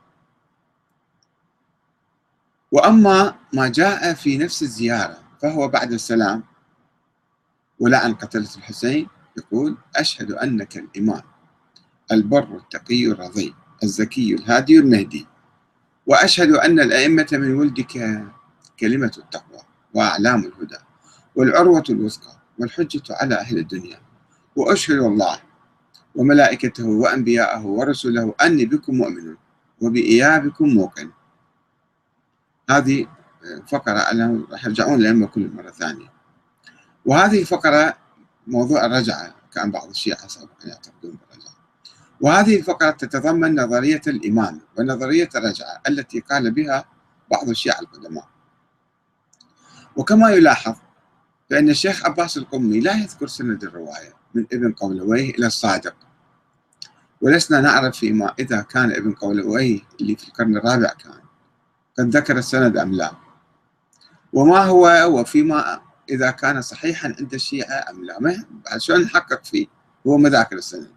وأما 2.72 3.34
ما 3.52 3.68
جاء 3.68 4.14
في 4.14 4.38
نفس 4.38 4.62
الزيارة 4.62 5.18
فهو 5.42 5.68
بعد 5.68 5.92
السلام 5.92 6.44
ولعن 7.78 8.14
قتلة 8.14 8.48
الحسين 8.56 9.08
يقول 9.38 9.76
أشهد 9.96 10.32
أنك 10.32 10.76
الإمام 10.76 11.22
البر 12.12 12.56
التقي 12.56 13.06
الرضي 13.06 13.54
الزكي 13.82 14.34
الهادي 14.34 14.78
المهدي. 14.78 15.26
وأشهد 16.06 16.50
أن 16.50 16.80
الأئمة 16.80 17.26
من 17.32 17.54
ولدك 17.54 18.24
كلمة 18.80 19.12
التقوى 19.18 19.60
وأعلام 19.94 20.40
الهدى 20.44 20.78
والعروة 21.36 21.84
الوثقى 21.90 22.36
والحجة 22.58 23.02
على 23.10 23.34
أهل 23.34 23.58
الدنيا. 23.58 24.00
وأشهد 24.56 24.98
الله 24.98 25.38
وملائكته 26.14 26.86
وأنبياءه 26.86 27.66
ورسله 27.66 28.34
أني 28.42 28.64
بكم 28.64 28.94
مؤمن 28.94 29.36
وبإيابكم 29.80 30.68
موقن. 30.68 31.10
هذه 32.70 33.06
فقرة 33.68 33.92
راح 34.50 34.64
يرجعون 34.64 35.02
لهم 35.02 35.24
كل 35.26 35.50
مرة 35.54 35.70
ثانية. 35.70 36.12
وهذه 37.06 37.44
فقرة 37.44 38.05
موضوع 38.46 38.86
الرجعة 38.86 39.34
كان 39.54 39.70
بعض 39.70 39.88
الشيعة 39.88 40.28
يعتقدون 40.64 41.18
بالرجعة. 41.30 41.56
وهذه 42.20 42.56
الفقرة 42.56 42.90
تتضمن 42.90 43.60
نظرية 43.60 44.02
الإمامة 44.06 44.60
ونظرية 44.78 45.28
الرجعة 45.36 45.80
التي 45.88 46.20
قال 46.20 46.50
بها 46.50 46.84
بعض 47.30 47.48
الشيعة 47.48 47.80
القدماء 47.80 48.28
وكما 49.96 50.30
يلاحظ 50.30 50.74
فإن 51.50 51.68
الشيخ 51.70 52.06
عباس 52.06 52.36
القمي 52.36 52.80
لا 52.80 52.94
يذكر 52.94 53.26
سند 53.26 53.64
الرواية 53.64 54.12
من 54.34 54.46
ابن 54.52 54.72
قولويه 54.72 55.30
إلى 55.30 55.46
الصادق. 55.46 55.94
ولسنا 57.20 57.60
نعرف 57.60 57.96
فيما 57.96 58.34
إذا 58.38 58.60
كان 58.60 58.92
ابن 58.92 59.12
قولويه 59.12 59.80
اللي 60.00 60.16
في 60.16 60.28
القرن 60.28 60.56
الرابع 60.56 60.88
كان 60.88 61.20
قد 61.98 62.16
ذكر 62.16 62.38
السند 62.38 62.76
أم 62.76 62.92
لا. 62.92 63.12
وما 64.32 64.64
هو 64.64 65.06
وفيما 65.20 65.80
إذا 66.10 66.30
كان 66.30 66.62
صحيحا 66.62 67.14
عند 67.18 67.34
الشيعة 67.34 67.90
أم 67.90 68.04
لا؟ 68.04 68.20
ما 68.20 68.44
شلون 68.78 69.00
نحقق 69.02 69.44
فيه؟ 69.44 69.66
هو 70.06 70.16
ما 70.16 70.28
ذاكر 70.28 70.56
السند. 70.56 70.90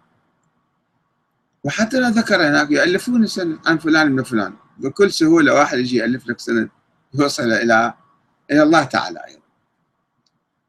وحتى 1.64 2.00
لو 2.00 2.08
ذكر 2.08 2.48
هناك 2.48 2.70
يألفون 2.70 3.22
السند 3.22 3.58
عن 3.66 3.78
فلان 3.78 4.12
من 4.12 4.22
فلان. 4.22 4.54
بكل 4.78 5.12
سهولة 5.12 5.54
واحد 5.54 5.78
يجي 5.78 5.96
يألف 5.96 6.26
لك 6.26 6.40
سند 6.40 6.68
يوصل 7.14 7.42
إلى 7.42 7.94
إلى 8.50 8.62
الله 8.62 8.84
تعالى 8.84 9.20
أيضا. 9.28 9.40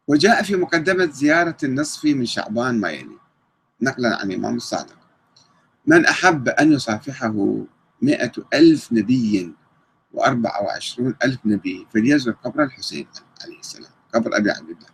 وجاء 0.08 0.44
في 0.44 0.56
مقدمة 0.56 1.06
زيارة 1.06 1.58
النصف 1.64 2.06
من 2.06 2.26
شعبان 2.26 2.80
ما 2.80 2.90
يلي. 2.90 3.18
نقلا 3.82 4.18
عن 4.20 4.32
الإمام 4.32 4.56
الصادق. 4.56 4.98
من 5.88 6.06
أحب 6.06 6.50
أن 6.50 6.72
يصافحه 6.72 7.66
مئة 8.02 8.32
ألف 8.54 8.94
نبي 8.94 9.54
وأربعة 10.14 10.64
وعشرون 10.64 11.16
ألف 11.24 11.40
نبي 11.46 11.88
فليزر 11.94 12.32
قبر 12.32 12.64
الحسين 12.64 13.08
عليه 13.44 13.60
السلام. 13.60 13.92
قبر 14.14 14.38
أبي 14.38 14.52
عبد 14.52 14.70
الله. 14.70 14.88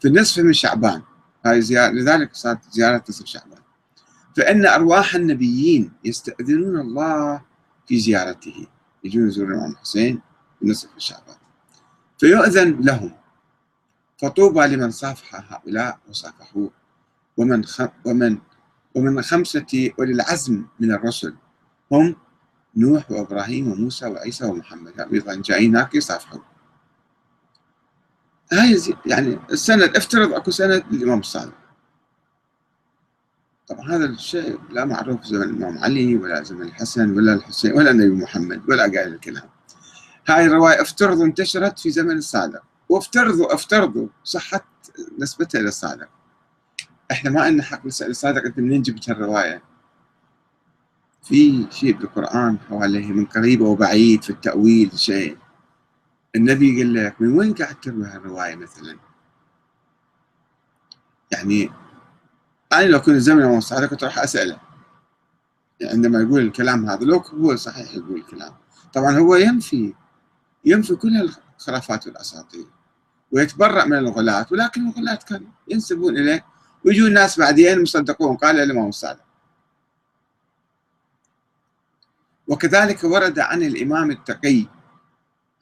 في 0.00 0.08
النصف 0.08 0.42
من 0.42 0.52
شعبان 0.52 1.02
هاي 1.46 1.62
زيارة 1.62 1.92
لذلك 1.92 2.34
صارت 2.34 2.58
زيارة 2.70 3.04
نصف 3.08 3.26
شعبان. 3.26 3.58
فإن 4.36 4.66
أرواح 4.66 5.14
النبيين 5.14 5.92
يستأذنون 6.04 6.80
الله 6.80 7.42
في 7.88 7.98
زيارته. 7.98 8.66
يجون 9.04 9.28
يزورون 9.28 9.52
الإمام 9.52 9.70
الحسين 9.72 10.20
في 10.60 10.66
نصف 10.66 10.88
شعبان. 10.98 11.36
فيؤذن 12.18 12.80
لهم. 12.80 13.12
فطوبى 14.18 14.66
لمن 14.66 14.90
صافح 14.90 15.52
هؤلاء 15.52 15.98
وصافحوه. 16.08 16.70
ومن 17.36 17.64
خ... 17.64 17.82
ومن 18.04 18.38
ومن 18.94 19.22
خمسة 19.22 19.90
أولي 19.98 20.12
العزم 20.12 20.64
من 20.80 20.92
الرسل. 20.92 21.34
هم 21.92 22.16
نوح 22.76 23.10
وإبراهيم 23.10 23.72
وموسى 23.72 24.06
وعيسى 24.06 24.44
ومحمد. 24.44 25.00
أيضا 25.00 25.34
جايين 25.34 25.76
هناك 25.76 25.94
يصافحون. 25.94 26.42
هاي 28.52 28.80
يعني 29.06 29.38
السند 29.52 29.96
افترض 29.96 30.32
أكو 30.32 30.50
سند 30.50 30.84
للإمام 30.90 31.18
الصادق. 31.18 31.52
طبعا 33.68 33.90
هذا 33.90 34.04
الشيء 34.04 34.60
لا 34.70 34.84
معروف 34.84 35.24
زمن 35.24 35.42
الإمام 35.42 35.78
علي 35.78 36.16
ولا 36.16 36.42
زمن 36.42 36.62
الحسن 36.62 37.16
ولا 37.16 37.34
الحسين 37.34 37.72
ولا 37.72 37.90
النبي 37.90 38.22
محمد 38.22 38.62
ولا 38.68 38.82
قايل 38.82 39.14
الكلام. 39.14 39.48
هاي 40.28 40.46
الرواية 40.46 40.82
افترض 40.82 41.20
انتشرت 41.20 41.78
في 41.78 41.90
زمن 41.90 42.16
الصادق. 42.16 42.62
وافترضوا 42.88 43.54
افترضوا 43.54 44.08
صحت 44.24 44.64
نسبتها 45.18 45.60
إلى 45.60 45.68
الصادق. 45.68 46.08
إحنا 47.10 47.30
ما 47.30 47.42
عندنا 47.42 47.62
حق 47.62 47.86
نسأل 47.86 48.10
الصادق 48.10 48.44
أنت 48.44 48.58
منين 48.58 48.82
جبت 48.82 49.10
هالرواية؟ 49.10 49.62
في 51.22 51.66
شيء 51.70 51.96
بالقرآن 51.96 52.58
حواليه 52.68 53.06
من 53.06 53.24
قريب 53.24 53.60
وبعيد 53.60 54.22
في 54.22 54.30
التأويل 54.30 54.98
شيء. 54.98 55.36
النبي 56.36 56.82
قال 56.82 56.94
لك 56.94 57.20
من 57.20 57.38
وين 57.38 57.54
قاعد 57.54 57.80
تروي 57.80 58.06
هالرواية 58.06 58.54
مثلا؟ 58.54 58.98
يعني 61.32 61.70
أنا 62.72 62.84
لو 62.84 63.00
كنت 63.00 63.16
زمن 63.16 63.38
الامام 63.38 63.58
الصادق 63.58 63.86
كنت 63.86 64.04
راح 64.04 64.18
أسأله. 64.18 64.58
يعني 65.80 65.92
عندما 65.92 66.20
يقول 66.20 66.40
الكلام 66.40 66.90
هذا 66.90 67.04
لو 67.04 67.18
هو 67.18 67.56
صحيح 67.56 67.94
يقول 67.94 68.16
الكلام. 68.16 68.54
طبعا 68.94 69.18
هو 69.18 69.36
ينفي 69.36 69.94
ينفي 70.64 70.94
كل 70.96 71.32
الخرافات 71.58 72.06
والأساطير 72.06 72.66
ويتبرأ 73.32 73.84
من 73.84 73.98
الغلاة 73.98 74.46
ولكن 74.50 74.88
الغلاة 74.88 75.14
كانوا 75.14 75.48
ينسبون 75.68 76.16
إليه 76.16 76.44
ويجون 76.84 77.06
الناس 77.06 77.38
بعدين 77.38 77.82
مصدقون 77.82 78.36
قال 78.36 78.60
الإمام 78.60 78.88
الصادق 78.88 79.24
وكذلك 82.48 83.04
ورد 83.04 83.38
عن 83.38 83.62
الإمام 83.62 84.10
التقي 84.10 84.66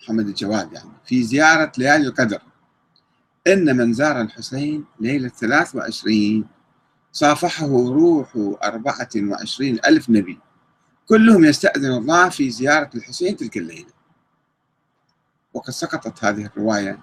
محمد 0.05 0.29
الجواد 0.29 0.73
يعني 0.73 0.91
في 1.05 1.23
زيارة 1.23 1.73
ليالي 1.79 2.07
القدر. 2.07 2.43
إن 3.47 3.77
من 3.77 3.93
زار 3.93 4.21
الحسين 4.21 4.85
ليلة 5.01 5.29
23 5.29 6.47
صافحه 7.13 7.67
روح 7.67 8.37
24 8.65 9.79
ألف 9.87 10.11
نبي. 10.11 10.39
كلهم 11.09 11.45
يستأذن 11.45 11.93
الله 11.93 12.29
في 12.29 12.51
زيارة 12.51 12.91
الحسين 12.95 13.37
تلك 13.37 13.57
الليلة. 13.57 13.93
وقد 15.55 15.71
سقطت 15.71 16.25
هذه 16.25 16.47
الرواية 16.47 16.99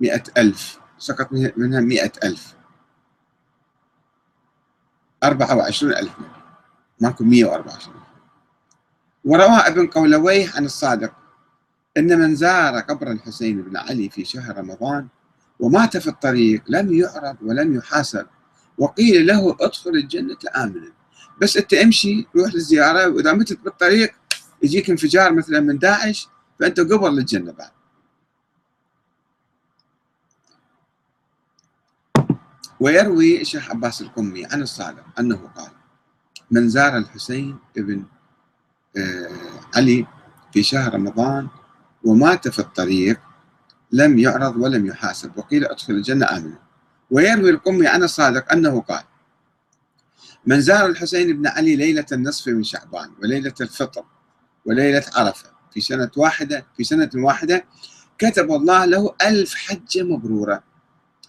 مئة 0.00 0.22
ألف 0.36 0.78
سقط 0.98 1.32
منها 1.32 1.80
مئة 1.80 2.12
ألف. 2.24 2.54
أربعة 5.24 5.56
وعشرون 5.56 5.92
ألف 5.92 6.12
نبي. 6.20 6.28
ماكو 7.00 7.24
مئة 7.24 7.44
وأربعة 7.44 7.72
وعشرين. 7.72 8.00
وروى 9.24 9.56
ابن 9.56 9.86
قولويه 9.86 10.50
عن 10.54 10.64
الصادق 10.64 11.25
أن 11.96 12.18
من 12.18 12.34
زار 12.34 12.78
قبر 12.78 13.10
الحسين 13.12 13.62
بن 13.62 13.76
علي 13.76 14.10
في 14.10 14.24
شهر 14.24 14.58
رمضان 14.58 15.08
ومات 15.60 15.96
في 15.96 16.06
الطريق 16.06 16.62
لم 16.68 16.92
يعرض 16.92 17.36
ولم 17.42 17.74
يحاسب 17.74 18.26
وقيل 18.78 19.26
له 19.26 19.56
ادخل 19.60 19.90
الجنة 19.90 20.36
آمنا. 20.56 20.92
بس 21.42 21.56
أنت 21.56 21.74
امشي 21.74 22.26
روح 22.36 22.54
للزيارة 22.54 23.08
وإذا 23.08 23.32
متت 23.32 23.60
بالطريق 23.60 24.14
يجيك 24.62 24.90
انفجار 24.90 25.32
مثلا 25.32 25.60
من 25.60 25.78
داعش 25.78 26.28
فأنت 26.60 26.80
قبر 26.80 27.10
للجنة 27.10 27.52
بعد. 27.52 27.70
ويروي 32.80 33.40
الشيخ 33.40 33.70
عباس 33.70 34.00
القمي 34.00 34.46
عن 34.46 34.62
الصادق 34.62 35.04
أنه 35.18 35.36
قال 35.36 35.70
من 36.50 36.68
زار 36.68 36.98
الحسين 36.98 37.58
ابن 37.78 38.04
آه، 38.96 39.60
علي 39.76 40.06
في 40.52 40.62
شهر 40.62 40.94
رمضان 40.94 41.48
ومات 42.06 42.48
في 42.48 42.58
الطريق 42.58 43.20
لم 43.92 44.18
يعرض 44.18 44.56
ولم 44.56 44.86
يحاسب. 44.86 45.38
وقيل 45.38 45.64
ادخل 45.64 45.92
الجنة 45.92 46.26
آمنا. 46.30 46.58
ويروي 47.10 47.50
القمي 47.50 47.86
عن 47.86 48.02
الصادق 48.02 48.52
أنه 48.52 48.80
قال 48.80 49.02
من 50.46 50.60
زار 50.60 50.86
الحسين 50.86 51.36
بن 51.36 51.46
علي 51.46 51.76
ليلة 51.76 52.06
النصف 52.12 52.48
من 52.48 52.62
شعبان 52.62 53.10
وليلة 53.22 53.54
الفطر 53.60 54.04
وليلة 54.64 55.04
عرفة 55.16 55.48
في 55.72 55.80
سنة 55.80 56.10
واحدة 56.16 56.66
في 56.76 56.84
سنة 56.84 57.10
واحدة 57.14 57.64
كتب 58.18 58.50
الله 58.50 58.84
له 58.84 59.14
ألف 59.22 59.54
حجة 59.54 60.02
مبرورة 60.02 60.62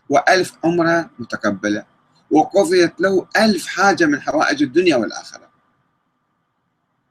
وألف 0.09 0.53
عمرة 0.63 1.09
متقبلة 1.19 1.85
وقضيت 2.31 3.01
له 3.01 3.27
ألف 3.37 3.67
حاجة 3.67 4.05
من 4.05 4.21
حوائج 4.21 4.63
الدنيا 4.63 4.95
والآخرة. 4.95 5.46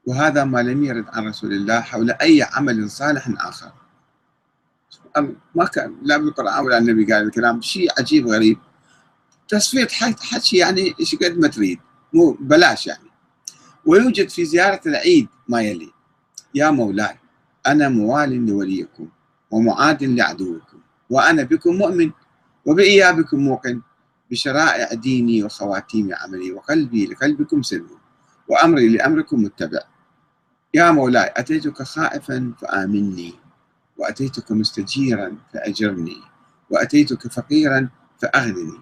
وهذا 0.07 0.43
ما 0.43 0.63
لم 0.63 0.83
يرد 0.83 1.05
عن 1.07 1.27
رسول 1.27 1.53
الله 1.53 1.79
حول 1.81 2.11
أي 2.11 2.43
عمل 2.43 2.89
صالح 2.89 3.29
آخر. 3.39 3.71
ما 5.55 5.65
كان 5.65 5.95
لا 6.01 6.17
بالقرآن 6.17 6.65
ولا 6.65 6.77
النبي 6.77 7.13
قال 7.13 7.23
الكلام 7.23 7.61
شيء 7.61 7.89
عجيب 7.99 8.27
غريب 8.27 8.57
تصفية 9.47 9.87
حكي 10.21 10.57
يعني 10.57 10.93
إيش 10.99 11.15
قد 11.15 11.37
ما 11.37 11.47
تريد. 11.47 11.79
مو 12.13 12.37
بلاش 12.39 12.87
يعني. 12.87 13.09
ويوجد 13.85 14.29
في 14.29 14.45
زيارة 14.45 14.81
العيد 14.85 15.27
ما 15.47 15.61
يلي. 15.61 15.91
يا 16.55 16.71
مولاي 16.71 17.19
أنا 17.67 17.89
موال 17.89 18.45
لوليكم 18.45 19.07
ومعاد 19.51 20.03
لعدوكم 20.03 20.79
وأنا 21.09 21.43
بكم 21.43 21.75
مؤمن 21.75 22.11
وبإيابكم 22.65 23.37
موقن 23.39 23.81
بشرائع 24.31 24.93
ديني 24.93 25.43
وخواتيم 25.43 26.09
عملي 26.13 26.51
وقلبي 26.51 27.05
لقلبكم 27.05 27.61
سلم 27.61 27.97
وأمري 28.47 28.89
لأمركم 28.89 29.43
متبع. 29.43 29.79
يا 30.77 30.91
مولاي 30.91 31.33
أتيتك 31.37 31.83
خائفا 31.83 32.53
فآمني 32.61 33.33
وأتيتك 33.97 34.51
مستجيرا 34.51 35.37
فأجرني 35.53 36.21
وأتيتك 36.69 37.27
فقيرا 37.27 37.89
فأغنني. 38.21 38.79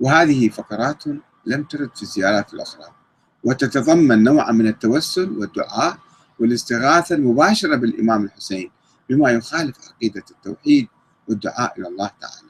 وهذه 0.00 0.48
فقرات 0.48 1.04
لم 1.46 1.62
ترد 1.64 1.96
في 1.96 2.02
الزيارات 2.02 2.54
الأخرى. 2.54 2.86
وتتضمن 3.44 4.22
نوعا 4.22 4.52
من 4.52 4.66
التوسل 4.66 5.30
والدعاء 5.38 5.98
والاستغاثة 6.38 7.14
المباشرة 7.14 7.76
بالإمام 7.76 8.24
الحسين 8.24 8.70
بما 9.08 9.30
يخالف 9.30 9.76
عقيدة 9.88 10.24
التوحيد 10.30 10.88
والدعاء 11.28 11.80
إلى 11.80 11.88
الله 11.88 12.10
تعالى. 12.20 12.48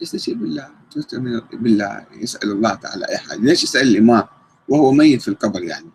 يستجيب 0.00 0.40
بالله؟ 0.40 0.70
تستمر 0.90 1.44
بالله 1.52 2.06
يسأل 2.12 2.50
الله 2.50 2.74
تعالى 2.74 3.08
أي 3.08 3.18
حاجة. 3.18 3.38
ليش 3.38 3.64
يسأل 3.64 3.88
الإمام 3.88 4.24
وهو 4.68 4.92
ميت 4.92 5.22
في 5.22 5.28
القبر 5.28 5.62
يعني؟ 5.62 5.90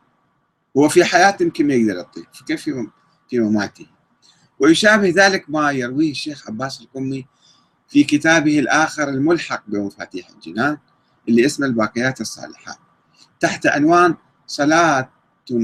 هو 0.77 0.89
في 0.89 1.03
حياته 1.03 1.43
يمكن 1.43 1.67
ما 1.67 1.73
يقدر 1.73 1.99
يطيق 1.99 2.27
فكيف 2.33 2.61
في 2.61 2.87
في 3.29 3.39
مماته؟ 3.39 3.87
ويشابه 4.59 5.13
ذلك 5.15 5.49
ما 5.49 5.71
يرويه 5.71 6.11
الشيخ 6.11 6.47
عباس 6.47 6.81
القمي 6.81 7.27
في 7.87 8.03
كتابه 8.03 8.59
الآخر 8.59 9.09
الملحق 9.09 9.63
بمفاتيح 9.67 10.29
الجنان 10.29 10.77
اللي 11.29 11.45
اسمه 11.45 11.67
الباقيات 11.67 12.21
الصالحات. 12.21 12.77
تحت 13.39 13.67
عنوان 13.67 14.15
صلاة 14.47 15.09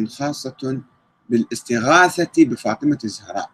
خاصة 0.08 0.82
بالاستغاثة 1.30 2.46
بفاطمة 2.46 2.98
الزهراء. 3.04 3.50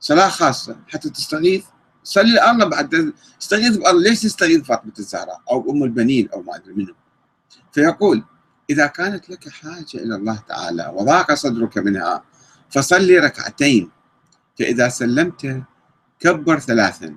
صلاة 0.00 0.28
خاصة 0.28 0.76
حتى 0.88 1.10
تستغيث؟ 1.10 1.64
صلي 2.08 2.50
الله 2.50 2.64
بعد 2.64 3.12
استغيث 3.42 3.76
بالله 3.76 4.02
ليش 4.02 4.22
تستغيث 4.22 4.62
فاطمة 4.62 4.92
الزهراء 4.98 5.40
أو 5.50 5.70
أم 5.70 5.84
البنين 5.84 6.28
أو 6.28 6.42
ما 6.42 6.56
أدري 6.56 6.74
منه 6.74 6.94
فيقول 7.72 8.24
إذا 8.70 8.86
كانت 8.86 9.30
لك 9.30 9.48
حاجة 9.48 9.94
إلى 9.94 10.14
الله 10.14 10.38
تعالى 10.48 10.92
وضاق 10.94 11.34
صدرك 11.34 11.78
منها 11.78 12.24
فصلي 12.70 13.18
ركعتين. 13.18 13.90
فإذا 14.58 14.88
سلمت 14.88 15.62
كبر 16.20 16.58
ثلاثا. 16.58 17.16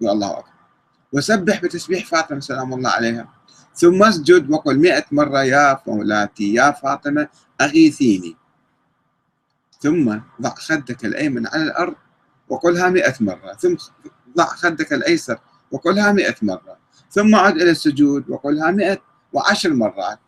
يا 0.00 0.12
الله 0.12 0.38
أكبر. 0.38 0.52
وسبح 1.12 1.62
بتسبيح 1.62 2.06
فاطمة 2.06 2.40
سلام 2.40 2.74
الله 2.74 2.90
عليها. 2.90 3.28
ثم 3.74 4.02
اسجد 4.02 4.50
وقل 4.50 4.78
مئة 4.78 5.04
مرة 5.12 5.42
يا 5.42 5.80
مولاتي 5.86 6.54
يا 6.54 6.70
فاطمة 6.70 7.28
أغيثيني 7.60 8.36
ثم 9.80 10.18
ضع 10.42 10.54
خدك 10.54 11.04
الأيمن 11.04 11.46
على 11.46 11.62
الأرض 11.62 11.94
وقلها 12.48 12.88
مئة 12.88 13.14
مرة. 13.20 13.52
ثم 13.52 13.74
ضع 14.36 14.46
خدك 14.46 14.92
الأيسر 14.92 15.38
وقلها 15.70 16.12
مئة 16.12 16.34
مرة. 16.42 16.78
ثم 17.10 17.34
عد 17.34 17.56
إلى 17.56 17.70
السجود 17.70 18.30
وقلها 18.30 18.70
مئة 18.70 18.98
وعشر 19.32 19.74
مرات. 19.74 20.18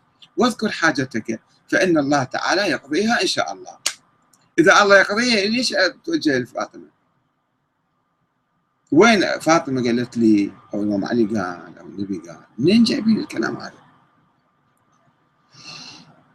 واذكر 0.41 0.69
حاجتك 0.69 1.41
فإن 1.69 1.99
الله 1.99 2.25
تعالى 2.25 2.63
يقضيها 2.63 3.23
إن 3.23 3.27
شاء 3.27 3.53
الله. 3.53 3.79
إذا 4.59 4.83
الله 4.83 4.99
يقضيها 4.99 5.47
ليش 5.47 5.75
توجه 6.05 6.39
لفاطمة؟ 6.39 6.89
وين 8.93 9.39
فاطمة 9.41 9.83
قالت 9.85 10.17
لي 10.17 10.53
أو 10.75 10.83
الإمام 10.83 11.05
علي 11.05 11.25
قال 11.25 11.79
أو 11.79 11.87
النبي 11.87 12.19
قال 12.19 12.41
منين 12.59 12.85
جايبين 12.85 13.21
الكلام 13.21 13.57
هذا؟ 13.57 13.81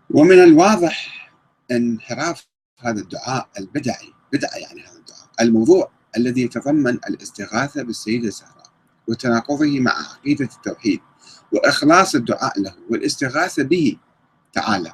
ومن 0.10 0.44
الواضح 0.44 1.30
انحراف 1.72 2.48
هذا 2.80 3.02
الدعاء 3.02 3.50
البدعي 3.60 4.14
بدعة 4.34 4.56
يعني 4.56 4.82
هذا 4.82 4.98
الدعاء 4.98 5.30
الموضوع 5.42 5.92
الذي 6.18 6.42
يتضمن 6.42 6.94
الاستغاثة 6.94 7.84
بالسيدة 7.84 8.28
الزهراء 8.28 8.70
وتناقضه 9.08 9.80
مع 9.80 9.92
عقيدة 9.92 10.50
التوحيد. 10.56 11.02
وإخلاص 11.52 12.16
الدعاء 12.16 12.62
له 12.62 12.76
والاستغاثة 12.90 13.64
به 13.64 13.98
تعالى. 14.54 14.94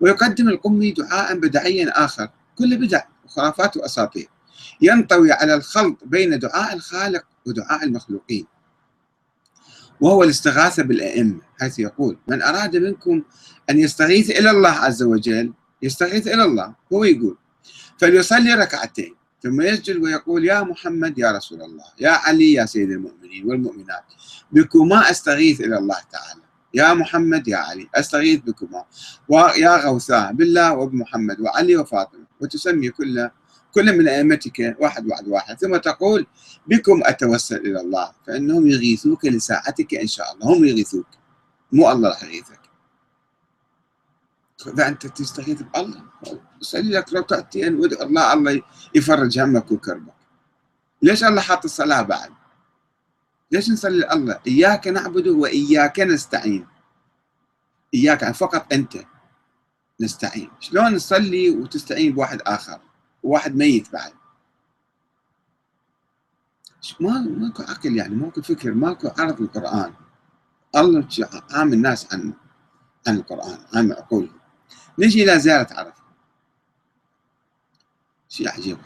ويقدم 0.00 0.48
القمي 0.48 0.90
دعاء 0.92 1.34
بدعيا 1.38 2.04
آخر 2.04 2.28
كل 2.58 2.76
بدع 2.76 3.02
وخرافات 3.24 3.76
وأساطير. 3.76 4.28
ينطوي 4.80 5.32
على 5.32 5.54
الخلط 5.54 5.98
بين 6.04 6.38
دعاء 6.38 6.74
الخالق 6.74 7.24
ودعاء 7.46 7.84
المخلوقين. 7.84 8.46
وهو 10.00 10.22
الاستغاثة 10.22 10.82
بالأئمة 10.82 11.40
حيث 11.60 11.78
يقول 11.78 12.18
من 12.28 12.42
أراد 12.42 12.76
منكم 12.76 13.22
أن 13.70 13.78
يستغيث 13.78 14.30
إلى 14.30 14.50
الله 14.50 14.70
عز 14.70 15.02
وجل 15.02 15.52
يستغيث 15.82 16.26
إلى 16.28 16.44
الله. 16.44 16.74
هو 16.92 17.04
يقول 17.04 17.36
فليصلي 17.98 18.54
ركعتين. 18.54 19.14
ثم 19.44 19.60
يسجد 19.60 19.96
ويقول 19.96 20.44
يا 20.44 20.62
محمد 20.62 21.18
يا 21.18 21.32
رسول 21.32 21.62
الله 21.62 21.84
يا 22.00 22.10
علي 22.10 22.52
يا 22.52 22.66
سيد 22.66 22.90
المؤمنين 22.90 23.46
والمؤمنات 23.46 24.04
بكما 24.52 25.10
أستغيث 25.10 25.60
إلى 25.60 25.78
الله 25.78 26.00
تعالى. 26.12 26.40
يا 26.74 26.94
محمد 26.94 27.48
يا 27.48 27.56
علي 27.56 27.88
أستغيث 27.94 28.40
بكما. 28.40 28.84
ويا 29.28 29.76
غوثاء 29.86 30.32
بالله 30.32 30.72
وبمحمد 30.72 31.40
وعلي 31.40 31.76
وفاطمة 31.76 32.26
وتسمي 32.40 32.90
كل 32.90 33.30
كل 33.74 33.98
من 33.98 34.08
أئمتك 34.08 34.76
واحد 34.80 35.06
بعد 35.06 35.28
واحد. 35.28 35.58
ثم 35.60 35.76
تقول 35.76 36.26
بكم 36.66 37.00
أتوسل 37.04 37.56
إلى 37.56 37.80
الله؟ 37.80 38.12
فإنهم 38.26 38.66
يغيثوك 38.66 39.24
لساعتك 39.24 39.94
إن 39.94 40.06
شاء 40.06 40.32
الله. 40.32 40.56
هم 40.56 40.64
يغيثوك 40.64 41.06
مو 41.72 41.92
الله 41.92 42.08
راح 42.08 42.22
يغيثك. 42.22 42.60
إذا 44.66 44.88
أنت 44.88 45.06
تستغيث 45.06 45.62
بالله. 45.62 46.02
صلي 46.64 46.90
لك 46.90 47.12
ركعتين 47.12 47.74
وادعو 47.74 48.06
الله 48.06 48.32
الله 48.32 48.62
يفرج 48.94 49.38
همك 49.38 49.72
وكربك 49.72 50.14
ليش 51.02 51.24
الله 51.24 51.40
حاط 51.40 51.64
الصلاة 51.64 52.02
بعد؟ 52.02 52.30
ليش 53.52 53.70
نصلي 53.70 54.12
الله 54.12 54.40
إياك 54.46 54.88
نعبد 54.88 55.28
وإياك 55.28 56.00
نستعين. 56.00 56.66
إياك 57.94 58.22
يعني 58.22 58.34
فقط 58.34 58.72
أنت 58.72 58.96
نستعين. 60.00 60.50
شلون 60.60 60.94
نصلي 60.94 61.50
وتستعين 61.50 62.12
بواحد 62.12 62.40
آخر؟ 62.46 62.80
وواحد 63.22 63.56
ميت 63.56 63.92
بعد. 63.92 64.12
ما 67.00 67.20
ماكو 67.20 67.62
عقل 67.62 67.96
يعني 67.96 68.14
ماكو 68.14 68.42
فكر 68.42 68.74
ماكو 68.74 69.08
عرض 69.18 69.40
القرآن. 69.40 69.92
الله 70.76 71.08
عام 71.50 71.72
الناس 71.72 72.14
عن 72.14 72.32
عن 73.08 73.16
القرآن 73.16 73.58
عن 73.74 73.92
عقولهم. 73.92 74.38
نجي 74.98 75.24
إلى 75.24 75.40
زيارة 75.40 75.74
عرفة؟ 75.74 76.03
شيء 78.34 78.48
عجيب 78.48 78.78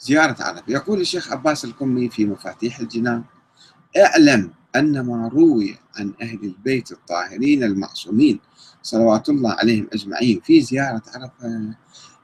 زيارة 0.00 0.36
عرفة 0.42 0.62
يقول 0.68 1.00
الشيخ 1.00 1.32
عباس 1.32 1.64
القمي 1.64 2.08
في 2.08 2.24
مفاتيح 2.24 2.78
الجنان 2.78 3.24
اعلم 3.96 4.52
أن 4.76 5.00
ما 5.00 5.28
روي 5.28 5.78
عن 5.96 6.14
أهل 6.22 6.44
البيت 6.44 6.92
الطاهرين 6.92 7.64
المعصومين 7.64 8.40
صلوات 8.82 9.28
الله 9.28 9.52
عليهم 9.52 9.88
أجمعين 9.92 10.40
في 10.40 10.60
زيارة 10.60 11.02
عرفة 11.14 11.74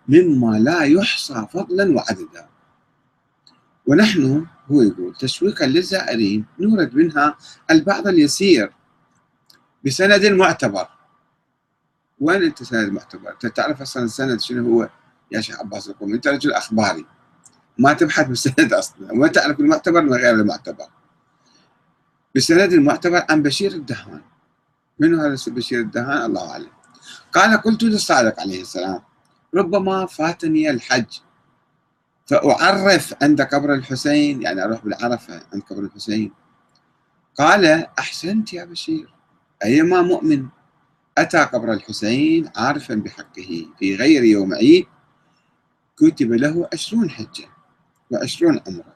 مما 0.08 0.58
لا 0.58 0.82
يحصى 0.82 1.46
فضلا 1.52 1.96
وعددا. 1.96 2.48
ونحن 3.86 4.46
هو 4.70 4.82
يقول 4.82 5.14
تشويقا 5.14 5.66
للزائرين 5.66 6.44
نورد 6.60 6.94
منها 6.94 7.36
البعض 7.70 8.08
اليسير 8.08 8.72
بسند 9.86 10.26
معتبر. 10.26 10.88
وين 12.20 12.42
أنت 12.42 12.62
سند 12.62 12.92
معتبر؟ 12.92 13.30
أنت 13.30 13.46
تعرف 13.46 13.82
أصلا 13.82 14.04
السند 14.04 14.40
شنو 14.40 14.74
هو؟ 14.74 14.88
يا 15.32 15.40
شيخ 15.40 15.60
عباس 15.60 15.88
القومي 15.88 16.14
أنت 16.14 16.28
رجل 16.28 16.52
أخباري. 16.52 17.06
ما 17.78 17.92
تبحث 17.92 18.26
بالسند 18.26 18.72
أصلا. 18.72 19.12
وما 19.12 19.28
تعرف 19.28 19.60
المعتبر 19.60 20.02
من 20.02 20.14
غير 20.14 20.34
المعتبر؟ 20.34 20.86
بسند 22.36 22.72
المعتبر 22.72 23.26
عن 23.30 23.42
بشير 23.42 23.72
الدهان؟ 23.72 24.20
من 24.98 25.20
هذا 25.20 25.36
بشير 25.46 25.80
الدهان؟ 25.80 26.22
الله 26.22 26.50
أعلم. 26.50 26.70
قال 27.32 27.56
قلت 27.56 27.82
للصادق 27.82 28.40
عليه 28.40 28.62
السلام 28.62 29.00
ربما 29.54 30.06
فاتني 30.06 30.70
الحج 30.70 31.18
فأعرف 32.26 33.14
عند 33.22 33.42
قبر 33.42 33.74
الحسين 33.74 34.42
يعني 34.42 34.64
أروح 34.64 34.84
بالعرفة 34.84 35.42
عند 35.52 35.62
قبر 35.62 35.82
الحسين. 35.82 36.32
قال 37.38 37.86
أحسنت 37.98 38.52
يا 38.52 38.64
بشير. 38.64 39.14
أيما 39.64 40.02
مؤمن؟ 40.02 40.46
أتى 41.18 41.38
قبر 41.38 41.72
الحسين 41.72 42.50
عارفا 42.56 42.94
بحقه 42.94 43.66
في 43.78 43.96
غير 43.96 44.24
يوم 44.24 44.54
عيد 44.54 44.86
كتب 46.02 46.32
له 46.32 46.68
عشرون 46.72 47.10
حجة 47.10 47.48
وعشرون 48.10 48.60
عمرة. 48.66 48.94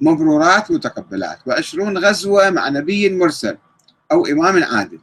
مبرورات 0.00 0.70
متقبلات 0.70 1.38
وعشرون 1.46 1.98
غزوة 1.98 2.50
مع 2.50 2.68
نبي 2.68 3.16
مرسل 3.16 3.58
أو 4.12 4.26
إمام 4.26 4.64
عادل. 4.64 5.00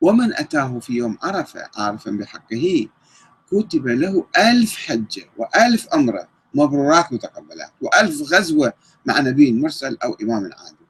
ومن 0.00 0.34
أتاه 0.34 0.78
في 0.78 0.92
يوم 0.92 1.18
عرفة 1.22 1.70
عارفا 1.76 2.10
بحقه 2.10 2.88
كتب 3.50 3.86
له 3.86 4.26
ألف 4.38 4.76
حجة 4.76 5.24
وألف 5.36 5.88
أمرة 5.88 6.28
مبرورات 6.54 7.12
متقبلات 7.12 7.72
وألف 7.80 8.32
غزوة 8.32 8.72
مع 9.06 9.20
نبي 9.20 9.52
مرسل 9.52 9.98
أو 10.04 10.16
إمام 10.22 10.44
عادل. 10.44 10.86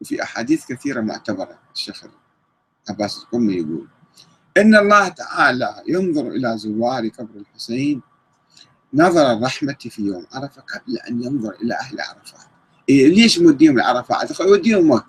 وفي 0.00 0.22
أحاديث 0.22 0.66
كثيرة 0.66 1.00
معتبرة 1.00 1.58
الشيخ 1.74 2.04
عباس 2.90 3.18
القمي 3.18 3.54
يقول 3.54 3.88
إن 4.56 4.76
الله 4.76 5.08
تعالى 5.08 5.82
ينظر 5.88 6.28
إلى 6.28 6.58
زوار 6.58 7.08
قبر 7.08 7.36
الحسين 7.36 8.02
نظر 8.94 9.32
الرحمة 9.32 9.76
في 9.90 10.02
يوم 10.02 10.26
عرفة 10.32 10.62
قبل 10.62 10.96
أن 10.98 11.22
ينظر 11.22 11.54
إلى 11.62 11.74
أهل 11.74 12.00
عرفة. 12.00 12.38
إيه 12.88 13.08
ليش 13.08 13.38
موديهم 13.38 13.76
العرفات 13.76 14.40
يوديهم 14.40 15.02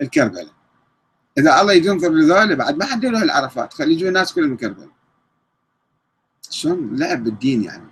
الكربلاء. 0.00 0.46
إذا 1.38 1.60
الله 1.60 1.72
ينظر 1.72 2.12
لذول 2.12 2.56
بعد 2.56 2.76
ما 2.76 2.84
حد 2.84 3.04
يروح 3.04 3.22
العرفات 3.22 3.72
خلي 3.72 3.92
يجوا 3.92 4.08
الناس 4.08 4.32
كلهم 4.32 4.56
كربلاء 4.56 4.88
شلون؟ 6.50 6.96
لعب 6.96 7.24
بالدين 7.24 7.62
يعني. 7.62 7.90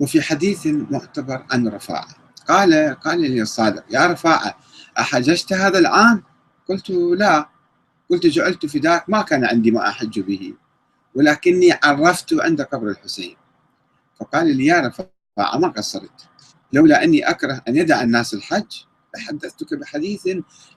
وفي 0.00 0.22
حديث 0.22 0.66
معتبر 0.66 1.46
عن 1.50 1.68
رفاعة. 1.68 2.08
قال 2.48 2.96
قال 3.04 3.20
لي 3.20 3.42
الصادق 3.42 3.84
يا 3.90 4.06
رفاعة 4.06 4.58
أحججت 4.98 5.52
هذا 5.52 5.78
العام؟ 5.78 6.22
قلت 6.68 6.90
لا. 6.90 7.48
قلت 8.10 8.26
جعلت 8.26 8.66
فداك 8.66 9.10
ما 9.10 9.22
كان 9.22 9.44
عندي 9.44 9.70
ما 9.70 9.88
أحج 9.88 10.20
به. 10.20 10.54
ولكني 11.16 11.72
عرفت 11.84 12.34
عند 12.34 12.62
قبر 12.62 12.88
الحسين. 12.88 13.36
فقال 14.20 14.56
لي 14.56 14.66
يا 14.66 14.80
رفاعة 14.80 15.58
ما 15.58 15.68
قصرت؟ 15.68 16.28
لولا 16.72 17.04
أني 17.04 17.30
أكره 17.30 17.62
أن 17.68 17.76
يدع 17.76 18.02
الناس 18.02 18.34
الحج 18.34 18.82
لحدثتك 19.16 19.74
بحديث 19.74 20.28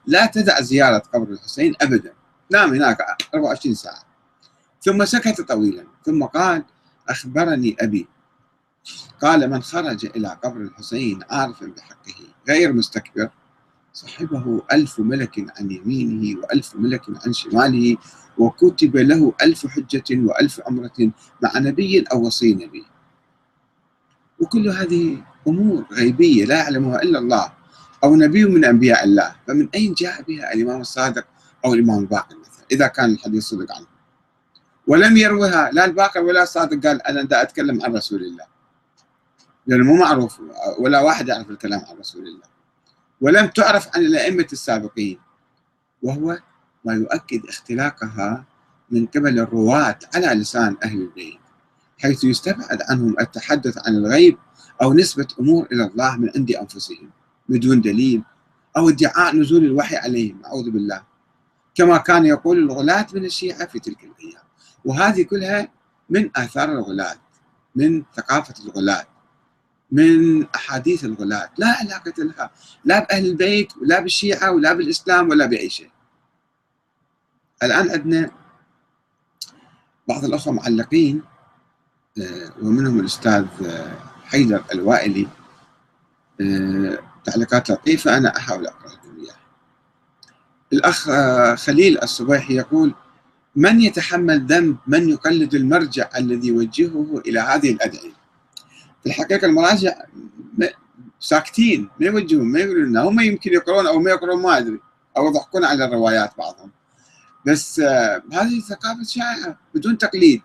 لا 0.06 0.26
تدع 0.26 0.60
زيارة 0.60 0.98
قبر 0.98 1.28
الحسين 1.28 1.74
أبدا 1.80 2.12
نام 2.50 2.74
هناك 2.74 2.98
24 3.34 3.74
ساعة. 3.74 4.02
ثم 4.82 5.04
سكت 5.04 5.40
طويلا 5.40 5.84
ثم 6.04 6.24
قال 6.24 6.64
أخبرني 7.08 7.76
أبي. 7.80 8.08
قال 9.22 9.50
من 9.50 9.62
خرج 9.62 10.06
إلى 10.16 10.38
قبر 10.44 10.60
الحسين 10.60 11.20
عارفا 11.30 11.66
بحقه 11.66 12.14
غير 12.48 12.72
مستكبر 12.72 13.30
صحبه 13.92 14.62
ألف 14.72 15.00
ملك 15.00 15.60
عن 15.60 15.70
يمينه 15.70 16.40
وألف 16.40 16.76
ملك 16.76 17.02
عن 17.26 17.32
شماله 17.32 17.96
وكتب 18.40 18.96
له 18.96 19.32
ألف 19.42 19.66
حجة 19.66 20.08
وألف 20.10 20.60
عمرة 20.66 20.98
مع 21.42 21.50
نبي 21.56 22.04
أو 22.12 22.26
وصي 22.26 22.54
نبي. 22.54 22.84
وكل 24.40 24.68
هذه 24.68 25.22
أمور 25.48 25.84
غيبية 25.92 26.44
لا 26.44 26.56
يعلمها 26.56 27.02
إلا 27.02 27.18
الله 27.18 27.52
أو 28.04 28.16
نبي 28.16 28.44
من 28.44 28.64
أنبياء 28.64 29.04
الله. 29.04 29.36
فمن 29.46 29.68
أين 29.74 29.94
جاء 29.94 30.22
بها 30.22 30.52
الإمام 30.52 30.80
الصادق 30.80 31.26
أو 31.64 31.74
الإمام 31.74 31.98
الباقر 31.98 32.36
مثلا؟ 32.40 32.64
إذا 32.72 32.86
كان 32.86 33.10
الحديث 33.12 33.44
صدق 33.44 33.68
عنه. 33.76 33.86
ولم 34.86 35.16
يروها 35.16 35.70
لا 35.72 35.84
الباقر 35.84 36.20
ولا 36.20 36.42
الصادق. 36.42 36.86
قال 36.86 37.02
أنا 37.02 37.22
دا 37.22 37.42
أتكلم 37.42 37.82
عن 37.84 37.94
رسول 37.96 38.22
الله. 38.22 38.44
لأنه 39.66 39.84
مو 39.84 39.96
معروف 39.96 40.40
ولا 40.78 41.00
واحد 41.00 41.28
يعرف 41.28 41.50
الكلام 41.50 41.80
عن 41.88 41.96
رسول 41.96 42.24
الله. 42.26 42.48
ولم 43.20 43.46
تعرف 43.46 43.96
عن 43.96 44.00
الأئمة 44.02 44.46
السابقين. 44.52 45.18
وهو 46.02 46.38
ما 46.84 46.94
يؤكد 46.94 47.46
اختلاقها 47.48 48.44
من 48.90 49.06
قبل 49.06 49.38
الرواة 49.38 49.98
على 50.14 50.26
لسان 50.26 50.76
أهل 50.84 51.00
البيت 51.00 51.40
حيث 51.98 52.24
يستبعد 52.24 52.82
عنهم 52.90 53.16
التحدث 53.20 53.78
عن 53.86 53.96
الغيب 53.96 54.38
أو 54.82 54.92
نسبة 54.92 55.26
أمور 55.40 55.66
إلى 55.72 55.84
الله 55.84 56.16
من 56.16 56.30
عند 56.36 56.50
أنفسهم 56.52 57.10
بدون 57.48 57.80
دليل 57.80 58.22
أو 58.76 58.88
ادعاء 58.88 59.36
نزول 59.36 59.64
الوحي 59.64 59.96
عليهم 59.96 60.42
أعوذ 60.46 60.70
بالله. 60.70 61.02
كما 61.74 61.96
كان 61.96 62.26
يقول 62.26 62.58
الغلاة 62.58 63.06
من 63.14 63.24
الشيعة 63.24 63.66
في 63.66 63.78
تلك 63.78 64.04
الأيام 64.04 64.42
وهذه 64.84 65.22
كلها 65.22 65.68
من 66.10 66.30
آثار 66.36 66.72
الغلاة 66.72 67.16
من 67.74 68.02
ثقافة 68.16 68.54
الغلاة 68.64 69.06
من 69.92 70.44
أحاديث 70.44 71.04
الغلاة 71.04 71.50
لا 71.58 71.66
علاقة 71.66 72.12
لها 72.18 72.50
لا 72.84 72.98
بأهل 73.04 73.26
البيت 73.26 73.76
ولا 73.76 74.00
بالشيعة 74.00 74.50
ولا 74.52 74.72
بالإسلام 74.72 75.28
ولا 75.28 75.46
بأي 75.46 75.70
شيء. 75.70 75.90
الآن 77.62 77.90
عندنا 77.90 78.30
بعض 80.08 80.24
الأخوة 80.24 80.52
معلقين 80.52 81.22
آه، 82.18 82.52
ومنهم 82.62 83.00
الأستاذ 83.00 83.46
آه، 83.66 83.98
حيدر 84.24 84.64
الوائلي 84.74 85.28
آه، 86.40 86.98
تعليقات 87.24 87.70
لطيفة 87.70 88.16
أنا 88.16 88.36
أحاول 88.36 88.66
أقرأ 88.66 88.88
لكم 88.88 89.20
إياها. 89.20 89.36
الأخ 90.72 91.10
خليل 91.60 92.02
الصبيحي 92.02 92.54
يقول 92.54 92.94
من 93.56 93.80
يتحمل 93.80 94.46
ذنب 94.46 94.76
من 94.86 95.08
يقلد 95.08 95.54
المرجع 95.54 96.08
الذي 96.16 96.48
يوجهه 96.48 97.22
إلى 97.26 97.40
هذه 97.40 97.72
الأدعية؟ 97.72 98.12
في 99.02 99.06
الحقيقة 99.06 99.46
المراجع 99.46 99.94
ساكتين 101.20 101.88
ما 102.00 102.06
يوجهون 102.06 102.52
ما 102.52 102.58
يقولون 102.58 102.96
هم 102.96 103.20
يمكن 103.20 103.52
يقرون 103.52 103.86
أو 103.86 103.98
ما 103.98 104.10
يقرون 104.10 104.42
ما 104.42 104.58
أدري 104.58 104.80
أو 105.16 105.26
يضحكون 105.28 105.64
على 105.64 105.84
الروايات 105.84 106.32
بعضهم. 106.38 106.70
بس 107.46 107.80
آه 107.80 108.22
هذه 108.32 108.60
ثقافة 108.60 109.02
شائعة 109.02 109.58
بدون 109.74 109.98
تقليد. 109.98 110.42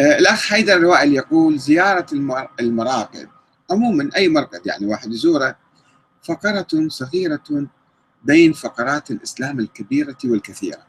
آه 0.00 0.18
الأخ 0.18 0.48
حيدر 0.48 0.76
الوائل 0.76 1.12
يقول 1.12 1.58
زيارة 1.58 2.06
المراقد 2.60 3.28
عموما 3.70 4.10
أي 4.16 4.28
مرقد 4.28 4.66
يعني 4.66 4.86
واحد 4.86 5.12
يزوره 5.12 5.56
فقرة 6.22 6.88
صغيرة 6.88 7.66
بين 8.24 8.52
فقرات 8.52 9.10
الإسلام 9.10 9.60
الكبيرة 9.60 10.16
والكثيرة. 10.24 10.86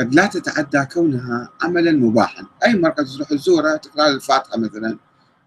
قد 0.00 0.14
لا 0.14 0.26
تتعدى 0.26 0.84
كونها 0.84 1.48
عملا 1.62 1.92
مباحا. 1.92 2.46
أي 2.64 2.74
مركز 2.74 3.16
تروح 3.16 3.28
تزوره 3.28 3.76
تقرأ 3.76 4.08
الفاتحة 4.08 4.58
مثلا. 4.58 4.98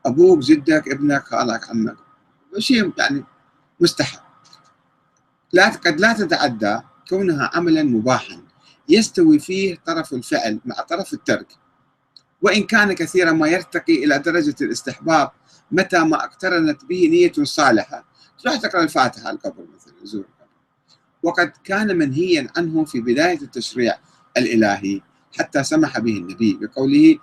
أبوك 0.05 0.39
جدك 0.39 0.87
ابنك 0.87 1.23
خالك 1.23 1.69
عمك. 1.69 1.95
شيء 2.57 2.93
يعني 2.97 3.23
مستحب 3.79 4.19
لا 5.53 5.69
قد 5.69 5.99
لا 5.99 6.13
تتعدى 6.13 6.79
كونها 7.09 7.51
عملا 7.53 7.83
مباحا. 7.83 8.41
يستوي 8.89 9.39
فيه 9.39 9.77
طرف 9.85 10.13
الفعل 10.13 10.59
مع 10.65 10.75
طرف 10.75 11.13
الترك. 11.13 11.47
وإن 12.41 12.63
كان 12.63 12.93
كثيرا 12.93 13.31
ما 13.31 13.47
يرتقي 13.47 14.03
إلى 14.03 14.19
درجة 14.19 14.55
الاستحباب 14.61 15.31
متى 15.71 15.99
ما 15.99 16.23
اقترنت 16.23 16.85
به 16.85 17.07
نية 17.07 17.43
صالحة. 17.43 18.05
تروح 18.43 18.55
تقرأ 18.55 18.83
الفاتحة 18.83 19.27
على 19.27 19.35
القبر 19.35 19.65
مثلا 19.75 19.93
زور 20.03 20.21
القبر. 20.21 20.49
وقد 21.23 21.51
كان 21.63 21.97
منهيا 21.97 22.47
عنه 22.57 22.85
في 22.85 23.01
بداية 23.01 23.41
التشريع 23.41 23.97
الإلهي 24.37 25.01
حتى 25.37 25.63
سمح 25.63 25.99
به 25.99 26.17
النبي 26.17 26.57
بقوله 26.61 27.17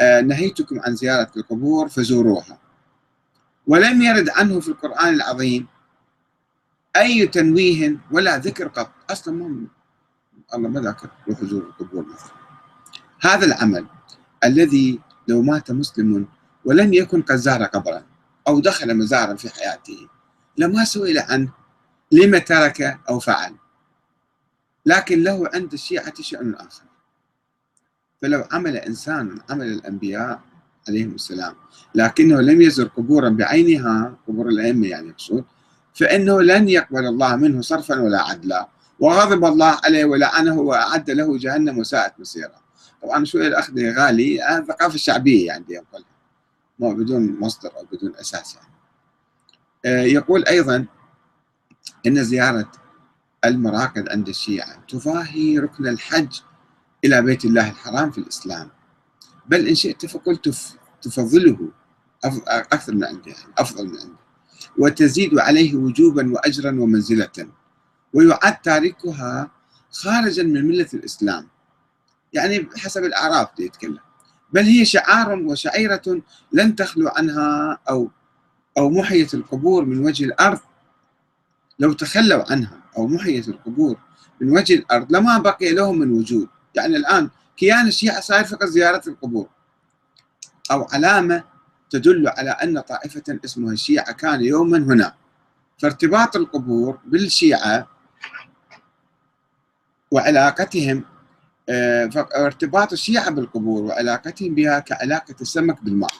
آه، 0.00 0.20
نهيتكم 0.20 0.80
عن 0.80 0.96
زيارة 0.96 1.30
القبور 1.36 1.88
فزوروها. 1.88 2.58
ولم 3.66 4.02
يرد 4.02 4.28
عنه 4.28 4.60
في 4.60 4.68
القرآن 4.68 5.14
العظيم 5.14 5.66
أي 6.96 7.26
تنويه 7.26 7.98
ولا 8.10 8.38
ذكر 8.38 8.68
قط. 8.68 8.90
أصلا 9.10 9.34
ما 9.34 9.66
الله 10.54 10.68
ما 10.68 10.80
ذكر 10.80 11.08
روح 11.28 11.40
القبور. 11.42 12.04
مثلا 12.04 12.32
هذا 13.20 13.46
العمل 13.46 13.86
الذي 14.44 15.00
لو 15.28 15.42
مات 15.42 15.70
مسلم 15.70 16.26
ولم 16.64 16.92
يكن 16.92 17.22
قد 17.22 17.36
زار 17.36 17.64
قبرا 17.64 18.02
أو 18.48 18.60
دخل 18.60 18.96
مزارا 18.96 19.34
في 19.34 19.48
حياته 19.48 20.08
لما 20.58 20.84
سئل 20.84 21.18
عنه 21.18 21.52
لما 22.12 22.38
ترك 22.38 23.00
أو 23.08 23.18
فعل؟ 23.18 23.54
لكن 24.86 25.22
له 25.22 25.50
عند 25.54 25.72
الشيعة 25.72 26.22
شأن 26.22 26.54
آخر. 26.54 26.84
فلو 28.22 28.44
عمل 28.52 28.76
إنسان 28.76 29.38
عمل 29.50 29.66
الأنبياء 29.66 30.40
عليهم 30.88 31.14
السلام 31.14 31.54
لكنه 31.94 32.40
لم 32.40 32.60
يزر 32.62 32.88
قبورا 32.88 33.28
بعينها 33.28 34.16
قبور 34.28 34.48
الأئمة 34.48 34.86
يعني 34.86 35.08
يقصد 35.08 35.44
فإنه 35.94 36.42
لن 36.42 36.68
يقبل 36.68 37.06
الله 37.06 37.36
منه 37.36 37.60
صرفا 37.60 38.00
ولا 38.00 38.22
عدلا. 38.22 38.68
وغضب 39.02 39.44
الله 39.44 39.78
عليه 39.84 40.04
ولعنه 40.04 40.60
وأعد 40.60 41.10
له 41.10 41.38
جهنم 41.38 41.78
وساءت 41.78 42.20
مصيره 42.20 42.62
طبعا 43.02 43.24
شوية 43.24 43.48
الأخذ 43.48 43.94
غالي؟ 43.98 44.58
الثقافة 44.58 44.94
الشعبية 44.94 45.46
يعني 45.46 45.64
ينقلها 45.68 46.12
ما 46.78 46.92
بدون 46.92 47.40
مصدر 47.40 47.70
أو 47.76 47.86
بدون 47.92 48.16
أساس 48.16 48.54
يعني. 48.54 48.68
آه، 49.84 50.02
يقول 50.02 50.44
أيضا 50.44 50.86
أن 52.06 52.24
زيارة 52.24 52.72
المراقد 53.44 54.08
عند 54.08 54.28
الشيعة 54.28 54.84
تضاهي 54.88 55.58
ركن 55.58 55.86
الحج 55.86 56.40
إلى 57.04 57.22
بيت 57.22 57.44
الله 57.44 57.70
الحرام 57.70 58.10
في 58.10 58.18
الإسلام. 58.18 58.70
بل 59.46 59.68
إن 59.68 59.74
شئت 59.74 60.06
فقلت 60.06 60.54
تفضله 61.02 61.68
أكثر 62.48 62.94
من 62.94 63.04
عندي 63.04 63.30
يعني 63.30 63.52
أفضل 63.58 63.86
من 63.86 63.98
عندي. 63.98 64.21
وتزيد 64.78 65.38
عليه 65.38 65.74
وجوبا 65.74 66.32
وأجرا 66.32 66.70
ومنزلة. 66.70 67.48
ويعد 68.12 68.60
تاركها 68.60 69.50
خارجا 69.90 70.42
من 70.42 70.64
ملة 70.68 70.88
الإسلام. 70.94 71.48
يعني 72.32 72.68
حسب 72.76 73.04
الأعراف 73.04 73.48
يتكلم. 73.58 73.98
بل 74.52 74.62
هي 74.62 74.84
شعار 74.84 75.38
وشعيرة 75.38 76.22
لن 76.52 76.76
تخلو 76.76 77.08
عنها 77.08 77.78
أو 77.88 78.10
أو 78.78 78.90
محيت 78.90 79.34
القبور 79.34 79.84
من 79.84 80.04
وجه 80.04 80.24
الأرض. 80.24 80.58
لو 81.78 81.92
تخلوا 81.92 82.52
عنها 82.52 82.80
أو 82.96 83.06
محيت 83.06 83.48
القبور 83.48 83.96
من 84.40 84.56
وجه 84.56 84.74
الأرض 84.74 85.12
لما 85.12 85.38
بقي 85.38 85.72
لهم 85.72 85.98
من 85.98 86.10
وجود. 86.12 86.48
يعني 86.74 86.96
الآن 86.96 87.30
كيان 87.56 87.86
الشيعة 87.86 88.20
صاير 88.20 88.44
فقط 88.44 88.64
زيارة 88.64 89.02
القبور. 89.08 89.48
أو 90.70 90.86
علامة 90.92 91.44
تدل 91.92 92.28
على 92.28 92.50
أن 92.50 92.80
طائفة 92.80 93.38
اسمها 93.44 93.72
الشيعة 93.72 94.12
كان 94.12 94.44
يوما 94.44 94.78
هنا. 94.78 95.14
فارتباط 95.78 96.36
القبور 96.36 96.98
بالشيعة 97.04 97.88
وعلاقتهم 100.10 101.04
آه، 101.68 102.10
ارتباط 102.36 102.92
الشيعة 102.92 103.30
بالقبور 103.30 103.82
وعلاقتهم 103.82 104.54
بها 104.54 104.78
كعلاقة 104.78 105.34
السمك 105.40 105.84
بالماء. 105.84 106.10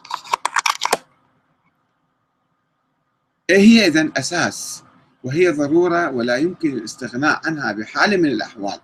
إيه 3.50 3.58
هي 3.58 3.86
إذن 3.86 4.12
أساس؟ 4.16 4.82
وهي 5.24 5.50
ضرورة 5.50 6.10
ولا 6.10 6.36
يمكن 6.36 6.72
الاستغناء 6.72 7.40
عنها 7.44 7.72
بحال 7.72 8.22
من 8.22 8.28
الأحوال. 8.28 8.80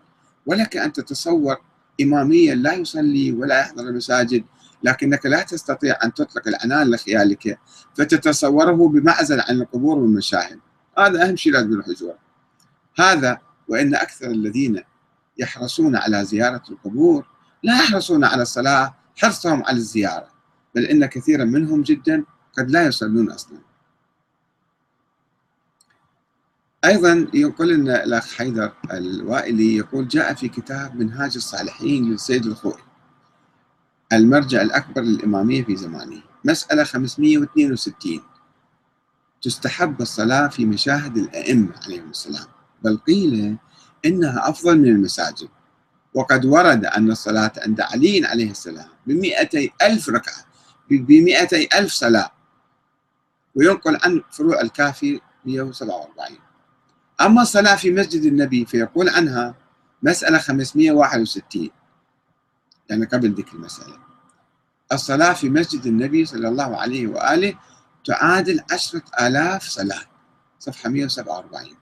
ولك 0.47 0.77
أن 0.77 0.93
تتصور 0.93 1.57
إماميا 2.01 2.55
لا 2.55 2.75
يصلي 2.75 3.33
ولا 3.33 3.61
يحضر 3.61 3.83
المساجد 3.83 4.45
لكنك 4.83 5.27
لا 5.27 5.43
تستطيع 5.43 5.99
أن 6.05 6.15
تطلق 6.15 6.49
العنان 6.49 6.91
لخيالك 6.91 7.59
فتتصوره 7.95 8.89
بمعزل 8.89 9.41
عن 9.41 9.61
القبور 9.61 9.99
والمشاهد. 9.99 10.61
هذا 10.99 11.29
أهم 11.29 11.37
شيء 11.37 11.53
لازم 11.53 11.73
الحجور 11.73 12.15
هذا 12.99 13.39
وإن 13.69 13.95
أكثر 13.95 14.27
الذين 14.27 14.83
يحرصون 15.39 15.97
على 15.97 16.25
زيارة 16.25 16.63
القبور 16.71 17.27
لا 17.63 17.79
يحرصون 17.79 18.25
على 18.25 18.43
الصلاة 18.43 18.95
حرصهم 19.17 19.63
على 19.65 19.77
الزيارة 19.77 20.29
بل 20.75 20.85
إن 20.85 21.07
كثيرا 21.07 21.45
منهم 21.45 21.83
جدا 21.83 22.25
قد 22.59 22.71
لا 22.71 22.87
يصلون 22.87 23.31
أصلا. 23.31 23.59
أيضا 26.85 27.27
يقول 27.35 27.69
لنا 27.69 28.05
الأخ 28.05 28.35
حيدر 28.35 28.73
الوائلي 28.93 29.77
يقول 29.77 30.09
جاء 30.09 30.35
في 30.35 30.49
كتاب 30.49 30.97
منهاج 30.97 31.33
الصالحين 31.37 32.11
للسيد 32.11 32.47
الخوئي. 32.47 32.88
المرجع 34.13 34.63
الأكبر 34.63 35.03
للإمامية 35.03 35.65
في 35.65 35.77
زمانه. 35.77 36.23
مسألة 36.45 36.85
562 36.85 38.23
تستحب 39.43 40.01
الصلاة 40.01 40.49
في 40.49 40.67
مشاهد 40.67 41.17
الأئمة 41.17 41.73
عليهم 41.85 42.11
السلام 42.11 42.47
بل 42.83 42.97
قيل 42.97 43.57
إنها 44.05 44.49
أفضل 44.49 44.79
من 44.79 44.89
المساجد. 44.89 45.49
وقد 46.15 46.45
ورد 46.45 46.85
أن 46.85 47.11
الصلاة 47.11 47.53
عند 47.59 47.81
علي 47.81 48.27
عليه 48.27 48.51
السلام 48.51 48.89
بمئتي 49.07 49.73
ألف 49.83 50.09
ركعة 50.09 50.45
بمئتي 50.91 51.69
ألف 51.79 51.93
صلاة. 51.93 52.31
وينقل 53.55 53.99
عن 54.03 54.23
فروع 54.31 54.61
الكافي 54.61 55.21
147 55.45 56.39
أما 57.21 57.43
الصلاة 57.43 57.77
في 57.77 57.91
مسجد 57.91 58.23
النبي 58.23 58.65
فيقول 58.67 59.09
عنها 59.09 59.55
مسألة 60.03 60.39
561 60.39 61.71
يعني 62.91 63.07
قبل 63.07 63.33
ذكر 63.33 63.55
المسألة. 63.57 63.99
الصلاة 64.93 65.33
في 65.33 65.51
مسجد 65.51 65.87
النبي 65.87 66.25
صلى 66.25 66.49
الله 66.49 66.77
عليه 66.77 67.07
وآله 67.07 67.55
تعادل 68.05 68.61
عشرة 68.73 69.03
آلاف 69.21 69.63
صلاة 69.63 70.03
صفحة 70.59 70.89
147 70.91 71.77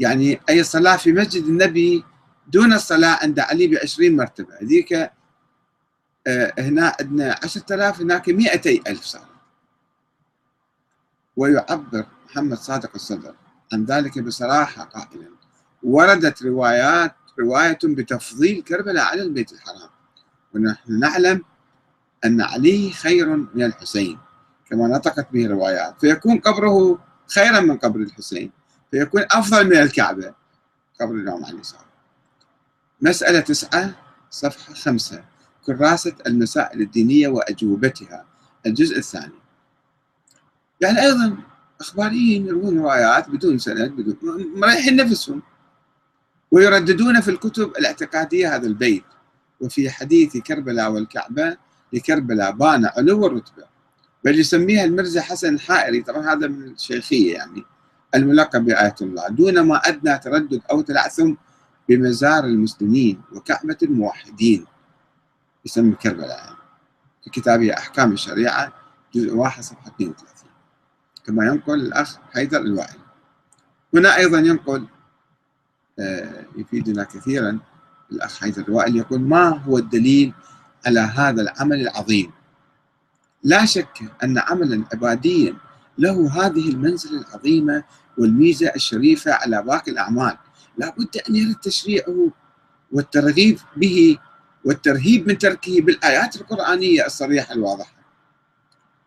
يعني 0.00 0.40
أي 0.48 0.64
صلاة 0.64 0.96
في 0.96 1.12
مسجد 1.12 1.44
النبي 1.44 2.04
دون 2.46 2.72
الصلاة 2.72 3.18
عند 3.22 3.40
علي 3.40 3.66
بعشرين 3.66 4.16
مرتبة. 4.16 4.54
هذيك 4.62 4.92
آه، 6.26 6.52
هنا 6.58 6.96
عندنا 7.00 7.38
عشرة 7.44 7.74
آلاف 7.74 8.00
هناك 8.00 8.28
مئتي 8.28 8.82
ألف 8.86 9.04
صلاة. 9.04 9.24
ويعبر 11.36 12.06
محمد 12.26 12.58
صادق 12.58 12.90
الصدر 12.94 13.34
عن 13.72 13.84
ذلك 13.84 14.18
بصراحة 14.18 14.84
قائلا. 14.84 15.28
وردت 15.82 16.42
روايات 16.42 17.14
رواية 17.40 17.78
بتفضيل 17.84 18.62
كربلاء 18.62 19.04
على 19.04 19.22
البيت 19.22 19.52
الحرام. 19.52 19.89
ونحن 20.54 20.98
نعلم 20.98 21.44
أن 22.24 22.40
علي 22.40 22.90
خير 22.90 23.36
من 23.36 23.62
الحسين 23.62 24.18
كما 24.70 24.88
نطقت 24.88 25.32
به 25.32 25.46
الروايات 25.46 25.94
فيكون 26.00 26.38
قبره 26.38 26.98
خيرا 27.34 27.60
من 27.60 27.76
قبر 27.76 28.00
الحسين 28.00 28.50
فيكون 28.90 29.24
أفضل 29.32 29.66
من 29.66 29.76
الكعبة 29.76 30.34
قبر 31.00 31.14
الإمام 31.14 31.44
علي 31.44 31.62
صار 31.62 31.84
مسألة 33.00 33.40
تسعة 33.40 33.94
صفحة 34.30 34.74
خمسة 34.74 35.24
كراسة 35.66 36.14
المسائل 36.26 36.80
الدينية 36.80 37.28
وأجوبتها. 37.28 38.24
الجزء 38.66 38.98
الثاني. 38.98 39.32
يعني 40.80 41.02
أيضا 41.02 41.36
أخباريين 41.80 42.46
يروون 42.46 42.78
روايات 42.78 43.28
بدون 43.28 43.58
سند 43.58 43.90
بدون 43.90 44.52
مريحين 44.56 44.96
نفسهم 44.96 45.42
ويرددون 46.50 47.20
في 47.20 47.30
الكتب 47.30 47.72
الاعتقادية 47.78 48.56
هذا 48.56 48.66
البيت. 48.66 49.04
وفي 49.60 49.90
حديث 49.90 50.36
كربلاء 50.36 50.92
والكعبة 50.92 51.56
لكربلاء 51.92 52.52
بان 52.52 52.86
علو 52.86 53.26
الرتبة. 53.26 53.64
بل 54.24 54.38
يسميها 54.38 54.84
المرزا 54.84 55.20
حسن 55.20 55.54
الحائري 55.54 56.02
طبعا 56.02 56.32
هذا 56.32 56.46
من 56.46 56.62
الشيخية 56.62 57.34
يعني 57.34 57.64
الملقب 58.14 58.64
بآية 58.64 58.94
الله. 59.02 59.28
دون 59.28 59.60
ما 59.60 59.76
أدنى 59.76 60.18
تردد 60.18 60.60
أو 60.70 60.80
تلعثم 60.80 61.34
بمزار 61.88 62.44
المسلمين 62.44 63.22
وكعبة 63.32 63.76
الموحدين. 63.82 64.66
يسمي 65.64 65.94
كربلاء 65.94 66.38
يعني. 66.38 66.56
في 67.24 67.30
كتابه 67.30 67.72
أحكام 67.72 68.12
الشريعة 68.12 68.72
جزء 69.14 69.34
واحد 69.34 69.62
صفحة 69.62 69.88
32 69.88 70.50
كما 71.26 71.46
ينقل 71.46 71.74
الأخ 71.74 72.18
حيدر 72.32 72.60
الوائل. 72.60 72.98
هنا 73.94 74.16
أيضا 74.16 74.38
ينقل 74.38 74.86
آه، 75.98 76.44
يفيدنا 76.56 77.04
كثيرا 77.04 77.58
الأخ 78.12 78.40
حيدر 78.40 78.62
الوائل 78.62 78.96
يقول 78.96 79.20
ما 79.20 79.48
هو 79.48 79.78
الدليل 79.78 80.32
على 80.86 81.00
هذا 81.00 81.42
العمل 81.42 81.80
العظيم؟ 81.80 82.30
لا 83.44 83.64
شك 83.64 84.02
أن 84.24 84.38
عملا 84.38 84.84
عباديا 84.92 85.54
له 85.98 86.46
هذه 86.46 86.68
المنزلة 86.70 87.20
العظيمة 87.20 87.84
والميزة 88.18 88.72
الشريفة 88.76 89.32
على 89.32 89.62
باقي 89.62 89.92
الأعمال. 89.92 90.36
لا 90.78 90.94
بد 90.98 91.16
أن 91.28 91.36
يرد 91.36 91.54
تشريعه 91.54 92.30
والترغيب 92.92 93.58
به 93.76 94.18
والترهيب 94.64 95.28
من 95.28 95.38
تركه 95.38 95.80
بالآيات 95.80 96.36
القرآنية 96.36 97.06
الصريحة 97.06 97.54
الواضحة. 97.54 98.00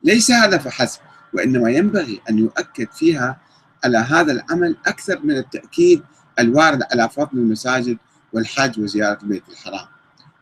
ليس 0.03 0.31
هذا 0.31 0.57
فحسب 0.57 0.99
وإنما 1.33 1.69
ينبغي 1.71 2.21
أن 2.29 2.39
يؤكد 2.39 2.91
فيها 2.91 3.41
على 3.83 3.97
هذا 3.97 4.31
العمل 4.31 4.77
أكثر 4.85 5.19
من 5.23 5.37
التأكيد 5.37 6.03
الوارد 6.39 6.83
على 6.91 7.09
فضل 7.09 7.37
المساجد 7.37 7.97
والحج 8.33 8.79
وزيارة 8.79 9.19
البيت 9.23 9.43
الحرام. 9.49 9.87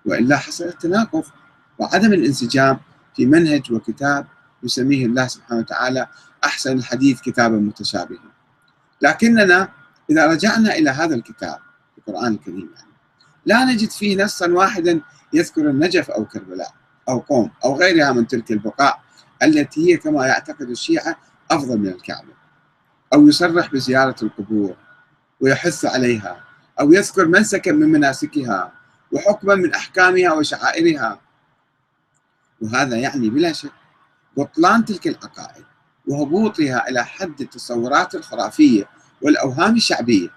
وإلا 0.06 0.38
حصل 0.38 0.64
التناقض 0.64 1.24
وعدم 1.80 2.14
الانسجام 2.14 2.80
في 3.16 3.26
منهج 3.26 3.72
وكتاب 3.72 4.28
يسميه 4.64 5.06
الله 5.06 5.28
سبحانه 5.28 5.60
وتعالى 5.60 6.08
أحسن 6.44 6.78
الحديث 6.78 7.22
كتابا 7.22 7.58
متشابها. 7.58 8.32
لكننا 9.02 9.70
إذا 10.10 10.26
رجعنا 10.28 10.76
إلى 10.76 10.90
هذا 10.90 11.16
الكتاب 11.16 11.60
القرآن 11.98 12.34
الكريم 12.34 12.70
يعني 12.76 12.92
لا 13.46 13.66
نجد 13.66 13.90
فيه 13.90 14.24
نصا 14.24 14.48
واحدا 14.48 15.02
يذكر 15.34 15.70
النجف 15.70 16.12
أو 16.12 16.26
كربلاء 16.26 16.74
أو 17.10 17.20
قوم 17.20 17.52
أو 17.66 17.76
غيرها 17.76 18.12
من 18.12 18.28
تلك 18.28 18.52
البقاع 18.52 19.02
التي 19.44 19.92
هي 19.92 19.98
كما 19.98 20.28
يعتقد 20.28 20.70
الشيعة 20.70 21.16
أفضل 21.52 21.78
من 21.78 21.88
الكعبة. 21.88 22.34
أو 23.14 23.28
يصرح 23.28 23.72
بزيارة 23.72 24.16
القبور 24.24 24.76
ويحث 25.42 25.86
عليها 25.86 26.44
أو 26.82 26.94
يذكر 26.94 27.28
منسكا 27.28 27.72
من 27.72 27.90
مناسكها 27.90 28.72
وحكما 29.12 29.56
من 29.56 29.74
أحكامها 29.74 30.34
وشعائرها. 30.34 31.20
وهذا 32.62 32.98
يعني 32.98 33.30
بلا 33.30 33.54
شك 33.54 33.72
بطلان 34.38 34.86
تلك 34.86 35.08
العقائد 35.08 35.66
وهبوطها 36.08 36.90
إلى 36.90 37.06
حد 37.06 37.42
التصورات 37.42 38.16
الخرافية 38.16 38.90
والأوهام 39.22 39.76
الشعبية. 39.76 40.30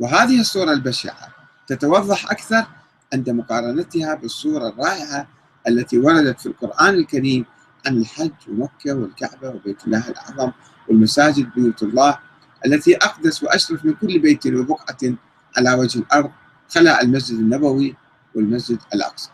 وهذه 0.00 0.40
الصورة 0.40 0.72
البشعة 0.72 1.28
تتوضح 1.66 2.30
أكثر 2.30 2.66
عند 3.12 3.30
مقارنتها 3.30 4.14
بالصورة 4.14 4.68
الرائعة 4.68 5.28
التي 5.68 5.98
وردت 5.98 6.40
في 6.40 6.46
القرآن 6.46 6.94
الكريم 6.94 7.44
عن 7.86 7.96
الحج 7.96 8.32
ومكة 8.48 8.94
والكعبة 8.94 9.48
وبيت 9.48 9.84
الله 9.84 10.08
الأعظم 10.08 10.52
والمساجد 10.88 11.50
بيوت 11.54 11.82
الله 11.82 12.18
التي 12.66 12.96
أقدس 12.96 13.42
وأشرف 13.42 13.84
من 13.84 13.94
كل 13.94 14.18
بيت 14.18 14.46
وبقعة 14.46 15.14
على 15.56 15.74
وجه 15.74 15.98
الأرض 15.98 16.30
خلا 16.68 17.02
المسجد 17.02 17.38
النبوي 17.38 17.96
والمسجد 18.34 18.78
الأقصى. 18.94 19.30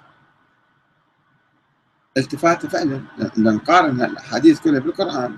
التفاتة 2.16 2.68
فعلا 2.68 3.00
نقارن 3.38 4.02
الأحاديث 4.02 4.61
كلها 4.61 4.81
بالقرآن 4.81 5.37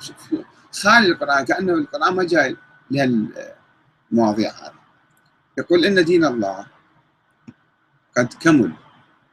خالي 0.73 1.07
القرآن 1.07 1.45
كأنه 1.45 1.75
القرآن 1.75 2.15
ما 2.15 2.25
جاي 2.25 2.57
لهالمواضيع 2.91 4.51
هذه. 4.51 4.79
يقول 5.59 5.85
إن 5.85 6.05
دين 6.05 6.25
الله 6.25 6.67
قد 8.17 8.35
كمل 8.41 8.73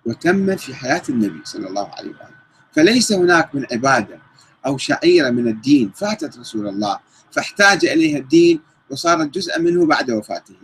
وتم 0.05 0.55
في 0.55 0.75
حياة 0.75 1.01
النبي 1.09 1.41
صلى 1.43 1.67
الله 1.67 1.91
عليه 1.93 2.09
وآله 2.09 2.35
فليس 2.71 3.11
هناك 3.11 3.55
من 3.55 3.65
عبادة 3.71 4.19
أو 4.65 4.77
شعيرة 4.77 5.29
من 5.29 5.47
الدين 5.47 5.91
فاتت 5.91 6.37
رسول 6.37 6.67
الله 6.67 6.99
فاحتاج 7.31 7.85
إليها 7.85 8.17
الدين 8.17 8.61
وصارت 8.89 9.29
جزءا 9.29 9.59
منه 9.59 9.85
بعد 9.85 10.11
وفاته. 10.11 10.55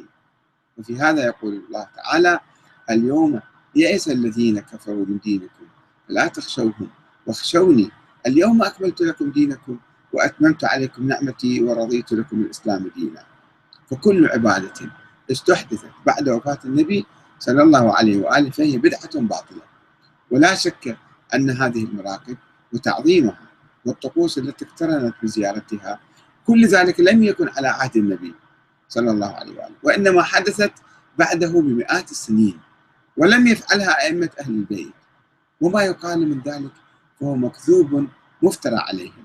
وفي 0.77 0.99
هذا 0.99 1.25
يقول 1.25 1.61
الله 1.67 1.87
تعالى 1.95 2.39
اليوم 2.89 3.39
يئس 3.75 4.07
الذين 4.07 4.59
كفروا 4.59 5.05
من 5.05 5.17
دينكم 5.17 5.65
فلا 6.07 6.27
تخشوهم. 6.27 6.87
واخشوني 7.27 7.89
اليوم 8.27 8.63
أكملت 8.63 9.01
لكم 9.01 9.31
دينكم 9.31 9.77
وأتممت 10.13 10.63
عليكم 10.63 11.07
نعمتي 11.07 11.63
ورضيت 11.63 12.11
لكم 12.11 12.41
الإسلام 12.41 12.91
دينا. 12.95 13.23
فكل 13.89 14.27
عبادة 14.27 14.91
استحدثت 15.31 15.91
بعد 16.05 16.29
وفاة 16.29 16.59
النبي 16.65 17.05
صلى 17.39 17.61
الله 17.63 17.97
عليه 17.97 18.17
وآله 18.17 18.49
فهي 18.49 18.77
بدعة 18.77 19.19
باطلة. 19.19 19.61
ولا 20.31 20.55
شك 20.55 20.97
أن 21.35 21.49
هذه 21.49 21.83
المراقب 21.83 22.37
وتعظيمها 22.73 23.39
والطقوس 23.85 24.37
التي 24.37 24.65
اقترنت 24.65 25.15
بزيارتها 25.23 25.99
كل 26.47 26.65
ذلك 26.65 26.99
لم 26.99 27.23
يكن 27.23 27.49
على 27.49 27.67
عهد 27.67 27.97
النبي. 27.97 28.33
صلى 28.91 29.11
الله 29.11 29.31
عليه 29.31 29.51
وآله. 29.51 29.75
وإنما 29.83 30.23
حدثت 30.23 30.73
بعده 31.19 31.49
بمئات 31.49 32.11
السنين 32.11 32.59
ولم 33.17 33.47
يفعلها 33.47 34.03
أئمة 34.03 34.29
أهل 34.39 34.53
البيت. 34.53 34.93
وما 35.61 35.81
يقال 35.83 36.19
من 36.29 36.41
ذلك 36.41 36.71
فهو 37.19 37.35
مكذوب 37.35 38.07
مفترى 38.41 38.75
عليهم. 38.75 39.23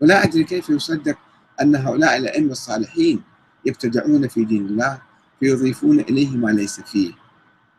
ولا 0.00 0.24
أدري 0.24 0.44
كيف 0.44 0.68
يصدق 0.70 1.18
أن 1.62 1.76
هؤلاء 1.76 2.16
الأئمة 2.16 2.52
الصالحين 2.52 3.22
يبتدعون 3.66 4.28
في 4.28 4.44
دين 4.44 4.66
الله 4.66 4.98
فيضيفون 5.40 6.00
إليه 6.00 6.36
ما 6.36 6.50
ليس 6.50 6.80
فيه. 6.80 7.12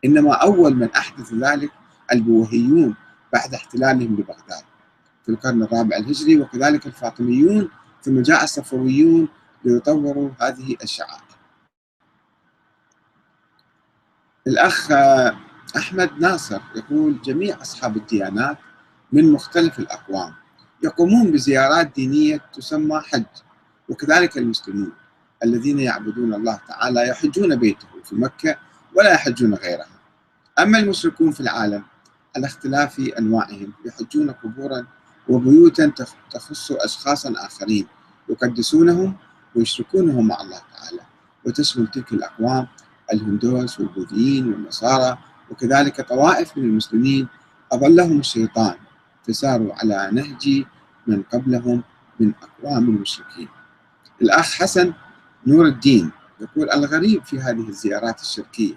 إنما 0.04 0.34
أول 0.34 0.74
من 0.74 0.88
أحدث 0.92 1.32
ذلك 1.32 1.70
البوهيون 2.12 2.94
بعد 3.32 3.54
احتلالهم 3.54 4.14
لبغداد 4.14 4.64
في 5.24 5.28
القرن 5.28 5.62
الرابع 5.62 5.96
الهجري 5.96 6.40
وكذلك 6.40 6.86
الفاطميون 6.86 7.68
ثم 8.02 8.22
جاء 8.22 8.44
الصفويون 8.44 9.28
ليطوروا 9.64 10.30
هذه 10.40 10.76
الشعائر. 10.82 11.25
الأخ 14.46 14.92
أحمد 15.76 16.10
ناصر 16.18 16.60
يقول 16.76 17.22
جميع 17.22 17.62
أصحاب 17.62 17.96
الديانات 17.96 18.58
من 19.12 19.32
مختلف 19.32 19.78
الأقوام 19.78 20.32
يقومون 20.82 21.30
بزيارات 21.30 21.92
دينية 21.94 22.40
تسمى 22.54 23.00
حج 23.00 23.24
وكذلك 23.88 24.38
المسلمون 24.38 24.92
الذين 25.44 25.78
يعبدون 25.78 26.34
الله 26.34 26.60
تعالى 26.68 27.08
يحجون 27.08 27.56
بيته 27.56 27.86
في 28.04 28.14
مكة 28.14 28.56
ولا 28.94 29.12
يحجون 29.12 29.54
غيرها. 29.54 29.88
أما 30.58 30.78
المشركون 30.78 31.30
في 31.30 31.40
العالم 31.40 31.82
على 32.36 32.46
اختلاف 32.46 33.00
أنواعهم 33.18 33.72
يحجون 33.86 34.30
قبورا 34.30 34.86
وبيوتا 35.28 35.92
تخص 36.30 36.72
أشخاصا 36.72 37.34
آخرين 37.36 37.86
يقدسونهم 38.28 39.16
ويشركونهم 39.54 40.28
مع 40.28 40.40
الله 40.40 40.60
تعالى 40.76 41.02
وتشمل 41.46 41.86
تلك 41.86 42.12
الأقوام 42.12 42.66
الهندوس 43.12 43.80
والبوذيين 43.80 44.52
والنصارى 44.52 45.18
وكذلك 45.50 46.00
طوائف 46.08 46.56
من 46.56 46.64
المسلمين 46.64 47.28
أضلهم 47.72 48.18
الشيطان 48.20 48.74
فساروا 49.28 49.74
على 49.74 50.10
نهج 50.12 50.64
من 51.06 51.22
قبلهم 51.22 51.82
من 52.20 52.32
أقوام 52.42 52.84
المشركين. 52.84 53.48
الأخ 54.22 54.54
حسن 54.54 54.92
نور 55.46 55.66
الدين 55.66 56.10
يقول 56.40 56.70
الغريب 56.70 57.24
في 57.24 57.40
هذه 57.40 57.68
الزيارات 57.68 58.20
الشركية 58.20 58.74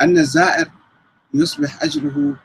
أن 0.00 0.18
الزائر 0.18 0.70
يصبح 1.34 1.82
أجره 1.82 2.36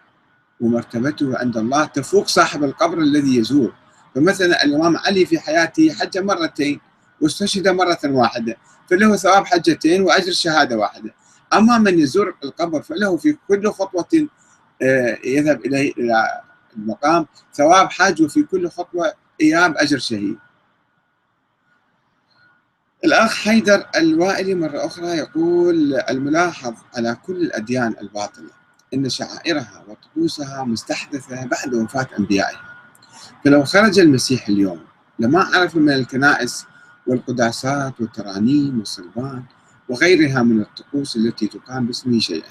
ومرتبته 0.62 1.38
عند 1.38 1.58
الله 1.58 1.86
تفوق 1.86 2.28
صاحب 2.28 2.64
القبر 2.64 3.00
الذي 3.00 3.38
يزور. 3.38 3.74
فمثلا 4.16 4.64
الإمام 4.64 4.98
علي 4.98 5.26
في 5.26 5.40
حياته 5.40 5.94
حج 5.94 6.18
مرتين 6.18 6.80
واستشهد 7.24 7.68
مرة 7.68 8.00
واحدة 8.06 8.58
فله 8.90 9.16
ثواب 9.16 9.46
حجتين 9.46 10.02
وأجر 10.02 10.32
شهادة 10.32 10.78
واحدة. 10.78 11.14
أما 11.54 11.78
من 11.78 12.00
يزور 12.00 12.36
القبر 12.44 12.82
فله 12.82 13.18
في 13.18 13.38
كل 13.48 13.72
خطوة 13.72 14.28
آه، 14.82 15.18
يذهب 15.26 15.66
إليه 15.66 15.94
إلى 15.98 16.42
المقام 16.78 17.26
ثواب 17.54 17.92
حاج 17.92 18.22
وفي 18.22 18.44
كل 18.44 18.70
خطوة 18.70 19.14
إياب 19.42 19.78
أجر 19.78 19.98
شهيد. 19.98 20.38
الأخ 23.06 23.36
حيدر 23.36 23.88
الوائلي 23.96 24.56
مرة 24.56 24.86
أخرى 24.86 25.08
يقول 25.08 25.96
الملاحظ 26.10 26.74
على 26.98 27.18
كل 27.26 27.36
الأديان 27.36 27.96
الباطلة 28.02 28.50
أن 28.94 29.10
شعائرها 29.10 29.84
وطقوسها 29.88 30.64
مستحدثة 30.64 31.46
بعد 31.46 31.74
وفاة 31.74 32.08
أنبيائها. 32.20 32.62
فلو 33.46 33.64
خرج 33.64 34.00
المسيح 34.00 34.48
اليوم 34.48 34.80
لما 35.20 35.44
عرف 35.44 35.76
من 35.76 35.94
الكنائس 35.94 36.66
والقداسات 37.08 38.02
والترانيم 38.02 38.80
والصلبان 38.80 39.44
وغيرها 39.90 40.44
من 40.44 40.62
الطقوس 40.62 41.16
التي 41.16 41.48
تقام 41.48 41.88
باسمه 41.88 42.20
شيئا 42.20 42.50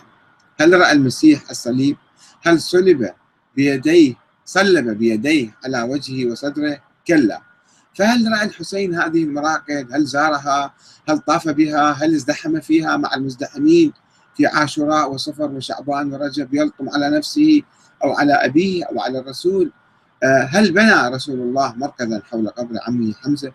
هل 0.60 0.80
رأى 0.80 0.92
المسيح 0.92 1.50
الصليب؟ 1.50 1.96
هل 2.42 2.60
صلب 2.60 3.10
بيديه 3.56 4.14
صلب 4.44 4.88
بيديه 4.98 5.56
على 5.64 5.82
وجهه 5.82 6.30
وصدره؟ 6.30 6.80
كلا 7.06 7.42
فهل 7.94 8.32
رأى 8.32 8.44
الحسين 8.44 8.94
هذه 8.94 9.24
المراقد؟ 9.24 9.88
هل 9.92 10.04
زارها؟ 10.04 10.74
هل 11.08 11.18
طاف 11.18 11.48
بها؟ 11.48 11.92
هل 11.92 12.14
ازدحم 12.14 12.60
فيها 12.60 12.96
مع 12.96 13.14
المزدحمين 13.14 13.92
في 14.36 14.46
عاشوراء 14.46 15.12
وصفر 15.12 15.50
وشعبان 15.50 16.12
ورجب 16.12 16.54
يلطم 16.54 16.88
على 16.88 17.10
نفسه 17.10 17.62
أو 18.04 18.12
على 18.12 18.32
أبيه 18.32 18.84
أو 18.84 19.00
على 19.00 19.18
الرسول؟ 19.18 19.72
آه، 20.22 20.48
هل 20.50 20.72
بنى 20.72 21.08
رسول 21.08 21.40
الله 21.40 21.72
مركزا 21.76 22.22
حول 22.30 22.48
قبر 22.48 22.78
عمه 22.86 23.12
حمزة 23.12 23.52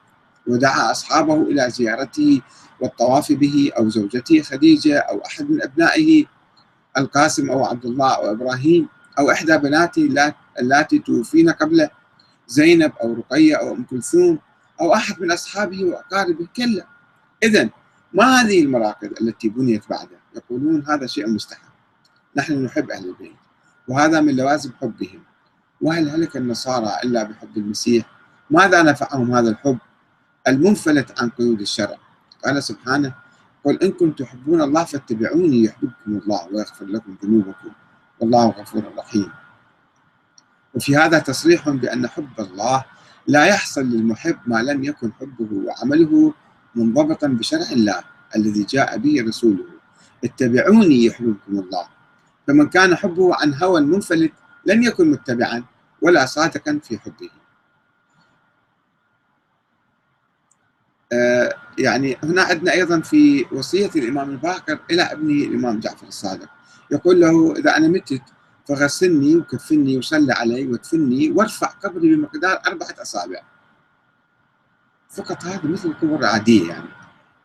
ودعا 0.48 0.92
أصحابه 0.92 1.42
إلى 1.42 1.70
زيارته 1.70 2.42
والطواف 2.82 3.32
به 3.32 3.72
أو 3.78 3.90
زوجته 3.90 4.42
خديجة 4.42 4.98
أو 5.00 5.22
أحد 5.26 5.52
من 5.52 5.64
أبنائه 5.64 6.26
القاسم 6.98 7.50
أو 7.50 7.66
عبد 7.66 7.86
الله 7.86 8.16
أو 8.16 8.32
إبراهيم 8.32 8.88
أو 9.20 9.32
إحدى 9.32 9.58
بناته 9.58 10.34
اللاتي 10.60 11.00
توفين 11.00 11.50
قبله 11.50 11.90
زينب 12.48 12.92
أو 13.04 13.14
رقية 13.14 13.56
أو 13.56 13.74
أم 13.74 13.84
كلثوم 13.84 14.40
أو 14.82 14.94
أحد 14.94 15.22
من 15.22 15.32
أصحابه 15.32 15.86
وأقاربه 15.86 16.48
كلا 16.56 16.86
إذا 17.44 17.70
ما 18.14 18.42
هذه 18.42 18.64
المراقد 18.64 19.14
التي 19.22 19.50
بنيت 19.50 19.90
بعده؟ 19.90 20.18
يقولون 20.36 20.84
هذا 20.88 21.08
شيء 21.08 21.30
مستحب. 21.30 21.70
نحن 22.36 22.64
نحب 22.64 22.92
أهل 22.92 23.06
البيت 23.06 23.36
وهذا 23.88 24.22
من 24.22 24.36
لوازم 24.36 24.72
حبهم. 24.82 25.24
وهل 25.82 26.10
هلك 26.10 26.38
النصارى 26.38 26.92
إلا 27.04 27.24
بحب 27.24 27.58
المسيح؟ 27.58 28.06
ماذا 28.50 28.82
نفعهم 28.82 29.36
هذا 29.36 29.50
الحب؟ 29.50 29.78
المنفلت 30.48 31.22
عن 31.22 31.30
قيود 31.30 31.62
الشرع. 31.62 31.98
قال 32.46 32.64
سبحانه 32.64 33.14
قل 33.66 33.84
إن 33.84 33.92
كنتم 33.92 34.26
تحبون 34.26 34.62
الله 34.62 34.84
فاتبعوني 34.84 35.64
يحببكم 35.64 36.18
الله 36.18 36.48
ويغفر 36.52 36.86
لكم 36.86 37.18
ذنوبكم 37.24 37.72
والله 38.20 38.48
غفور 38.48 38.84
رحيم. 38.98 39.32
وفي 40.76 40.98
هذا 40.98 41.20
تصريح 41.20 41.70
بأن 41.70 42.08
حب 42.08 42.40
الله 42.40 42.86
لا 43.28 43.46
يحصل 43.46 43.82
للمحب 43.82 44.38
ما 44.46 44.62
لم 44.62 44.84
يكن 44.84 45.14
حبه 45.14 45.48
وعمله 45.52 46.34
منضبطا 46.76 47.28
بشرع 47.28 47.72
الله 47.72 48.04
الذي 48.36 48.64
جاء 48.64 48.98
به 48.98 49.26
رسوله 49.28 49.66
اتبعوني 50.24 51.06
يحببكم 51.06 51.60
الله. 51.60 51.88
فمن 52.48 52.70
كان 52.70 52.96
حبه 52.96 53.36
عن 53.36 53.54
هوى 53.54 53.82
منفلت 53.82 54.32
لم 54.66 54.84
يكن 54.84 55.12
متبعا 55.12 55.64
ولا 56.02 56.26
صادقا 56.26 56.80
في 56.84 57.00
حبه. 57.00 57.30
يعني 61.78 62.18
هنا 62.24 62.42
عندنا 62.42 62.74
أيضا 62.74 63.00
في 63.00 63.46
وصية 63.52 63.90
الإمام 63.96 64.30
الباقر 64.30 64.80
إلى 64.92 65.02
ابنه 65.02 65.46
الإمام 65.46 65.80
جعفر 65.80 66.08
الصادق. 66.08 66.50
يقول 66.92 67.22
له 67.22 67.54
إذا 67.58 67.78
أنا 67.78 67.88
متت 67.88 68.22
فغسلني 68.68 69.36
وكفني 69.36 69.98
وصلي 69.98 70.34
علي 70.34 70.68
وادفني 70.68 71.32
وارفع 71.32 71.68
قبري 71.68 72.16
بمقدار 72.16 72.62
أربعة 72.68 72.96
أصابع. 73.02 73.42
فقط 75.10 75.44
هذا 75.44 75.62
مثل 75.64 75.90
القبور 75.90 76.20
العادية 76.20 76.70
يعني. 76.70 76.90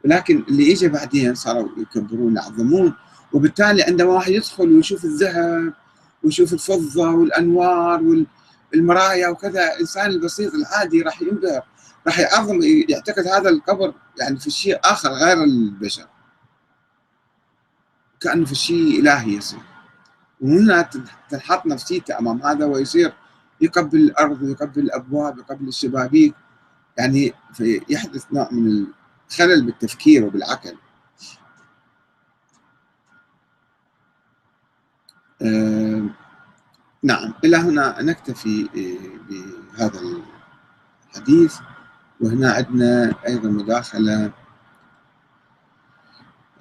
ولكن 0.05 0.45
اللي 0.49 0.73
اجى 0.73 0.89
بعدين 0.89 1.35
صاروا 1.35 1.69
يكبرون 1.77 2.37
يعظمون 2.37 2.95
وبالتالي 3.33 3.83
عندما 3.83 4.11
واحد 4.13 4.33
يدخل 4.33 4.69
ويشوف 4.69 5.05
الذهب 5.05 5.73
ويشوف 6.23 6.53
الفضة 6.53 7.11
والأنوار 7.11 8.25
والمرايا 8.73 9.29
وكذا 9.29 9.75
الإنسان 9.75 10.11
البسيط 10.11 10.55
العادي 10.55 11.03
راح 11.03 11.23
ينبهر. 11.23 11.63
راح 12.07 12.19
يعظم 12.19 12.61
يعتقد 12.89 13.27
هذا 13.27 13.49
القبر 13.49 13.95
يعني 14.21 14.39
في 14.39 14.51
شيء 14.51 14.81
آخر 14.85 15.09
غير 15.09 15.45
البشر. 15.45 16.07
كأنه 18.21 18.45
في 18.45 18.55
شيء 18.55 19.01
إلهي 19.01 19.33
يصير. 19.37 19.61
وهنا 20.41 20.91
تنحط 21.31 21.67
نفسيته 21.67 22.19
أمام 22.19 22.43
هذا 22.43 22.65
ويصير 22.67 23.13
يقبل 23.61 23.99
الأرض 23.99 24.43
ويقبل 24.43 24.81
الأبواب 24.81 25.37
ويقبل 25.37 25.69
الشبابيك. 25.69 26.35
يعني 26.99 27.35
يحدث 27.89 28.33
نوع 28.33 28.49
من 28.53 28.87
الخلل 29.31 29.67
بالتفكير 29.67 30.25
وبالعقل. 30.25 30.77
آه 35.43 36.03
نعم 37.03 37.35
إلى 37.45 37.57
هنا 37.57 38.03
نكتفي 38.03 38.69
آه، 38.77 39.19
بهذا 39.29 40.01
الحديث. 41.11 41.57
وهنا 42.23 42.53
عندنا 42.53 43.14
أيضا 43.27 43.49
مداخلة. 43.49 44.33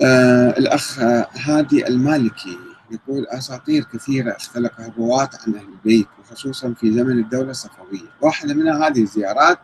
آه 0.01 0.49
الأخ 0.49 0.99
هادي 1.33 1.87
المالكي 1.87 2.57
يقول 2.91 3.25
أساطير 3.25 3.83
كثيرة 3.83 4.35
اختلقها 4.35 4.87
الرواة 4.87 5.29
عن 5.47 5.55
أهل 5.55 5.67
البيت 5.67 6.07
وخصوصا 6.19 6.73
في 6.73 6.91
زمن 6.91 7.19
الدولة 7.19 7.51
الصفوية. 7.51 8.09
واحدة 8.21 8.53
منها 8.53 8.87
هذه 8.87 9.01
الزيارات 9.01 9.59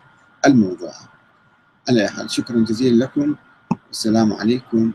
الموضوعة. 0.45 1.09
على 1.89 2.09
شكرا 2.27 2.59
جزيلا 2.59 3.03
لكم. 3.03 3.35
والسلام 3.87 4.33
عليكم. 4.33 4.91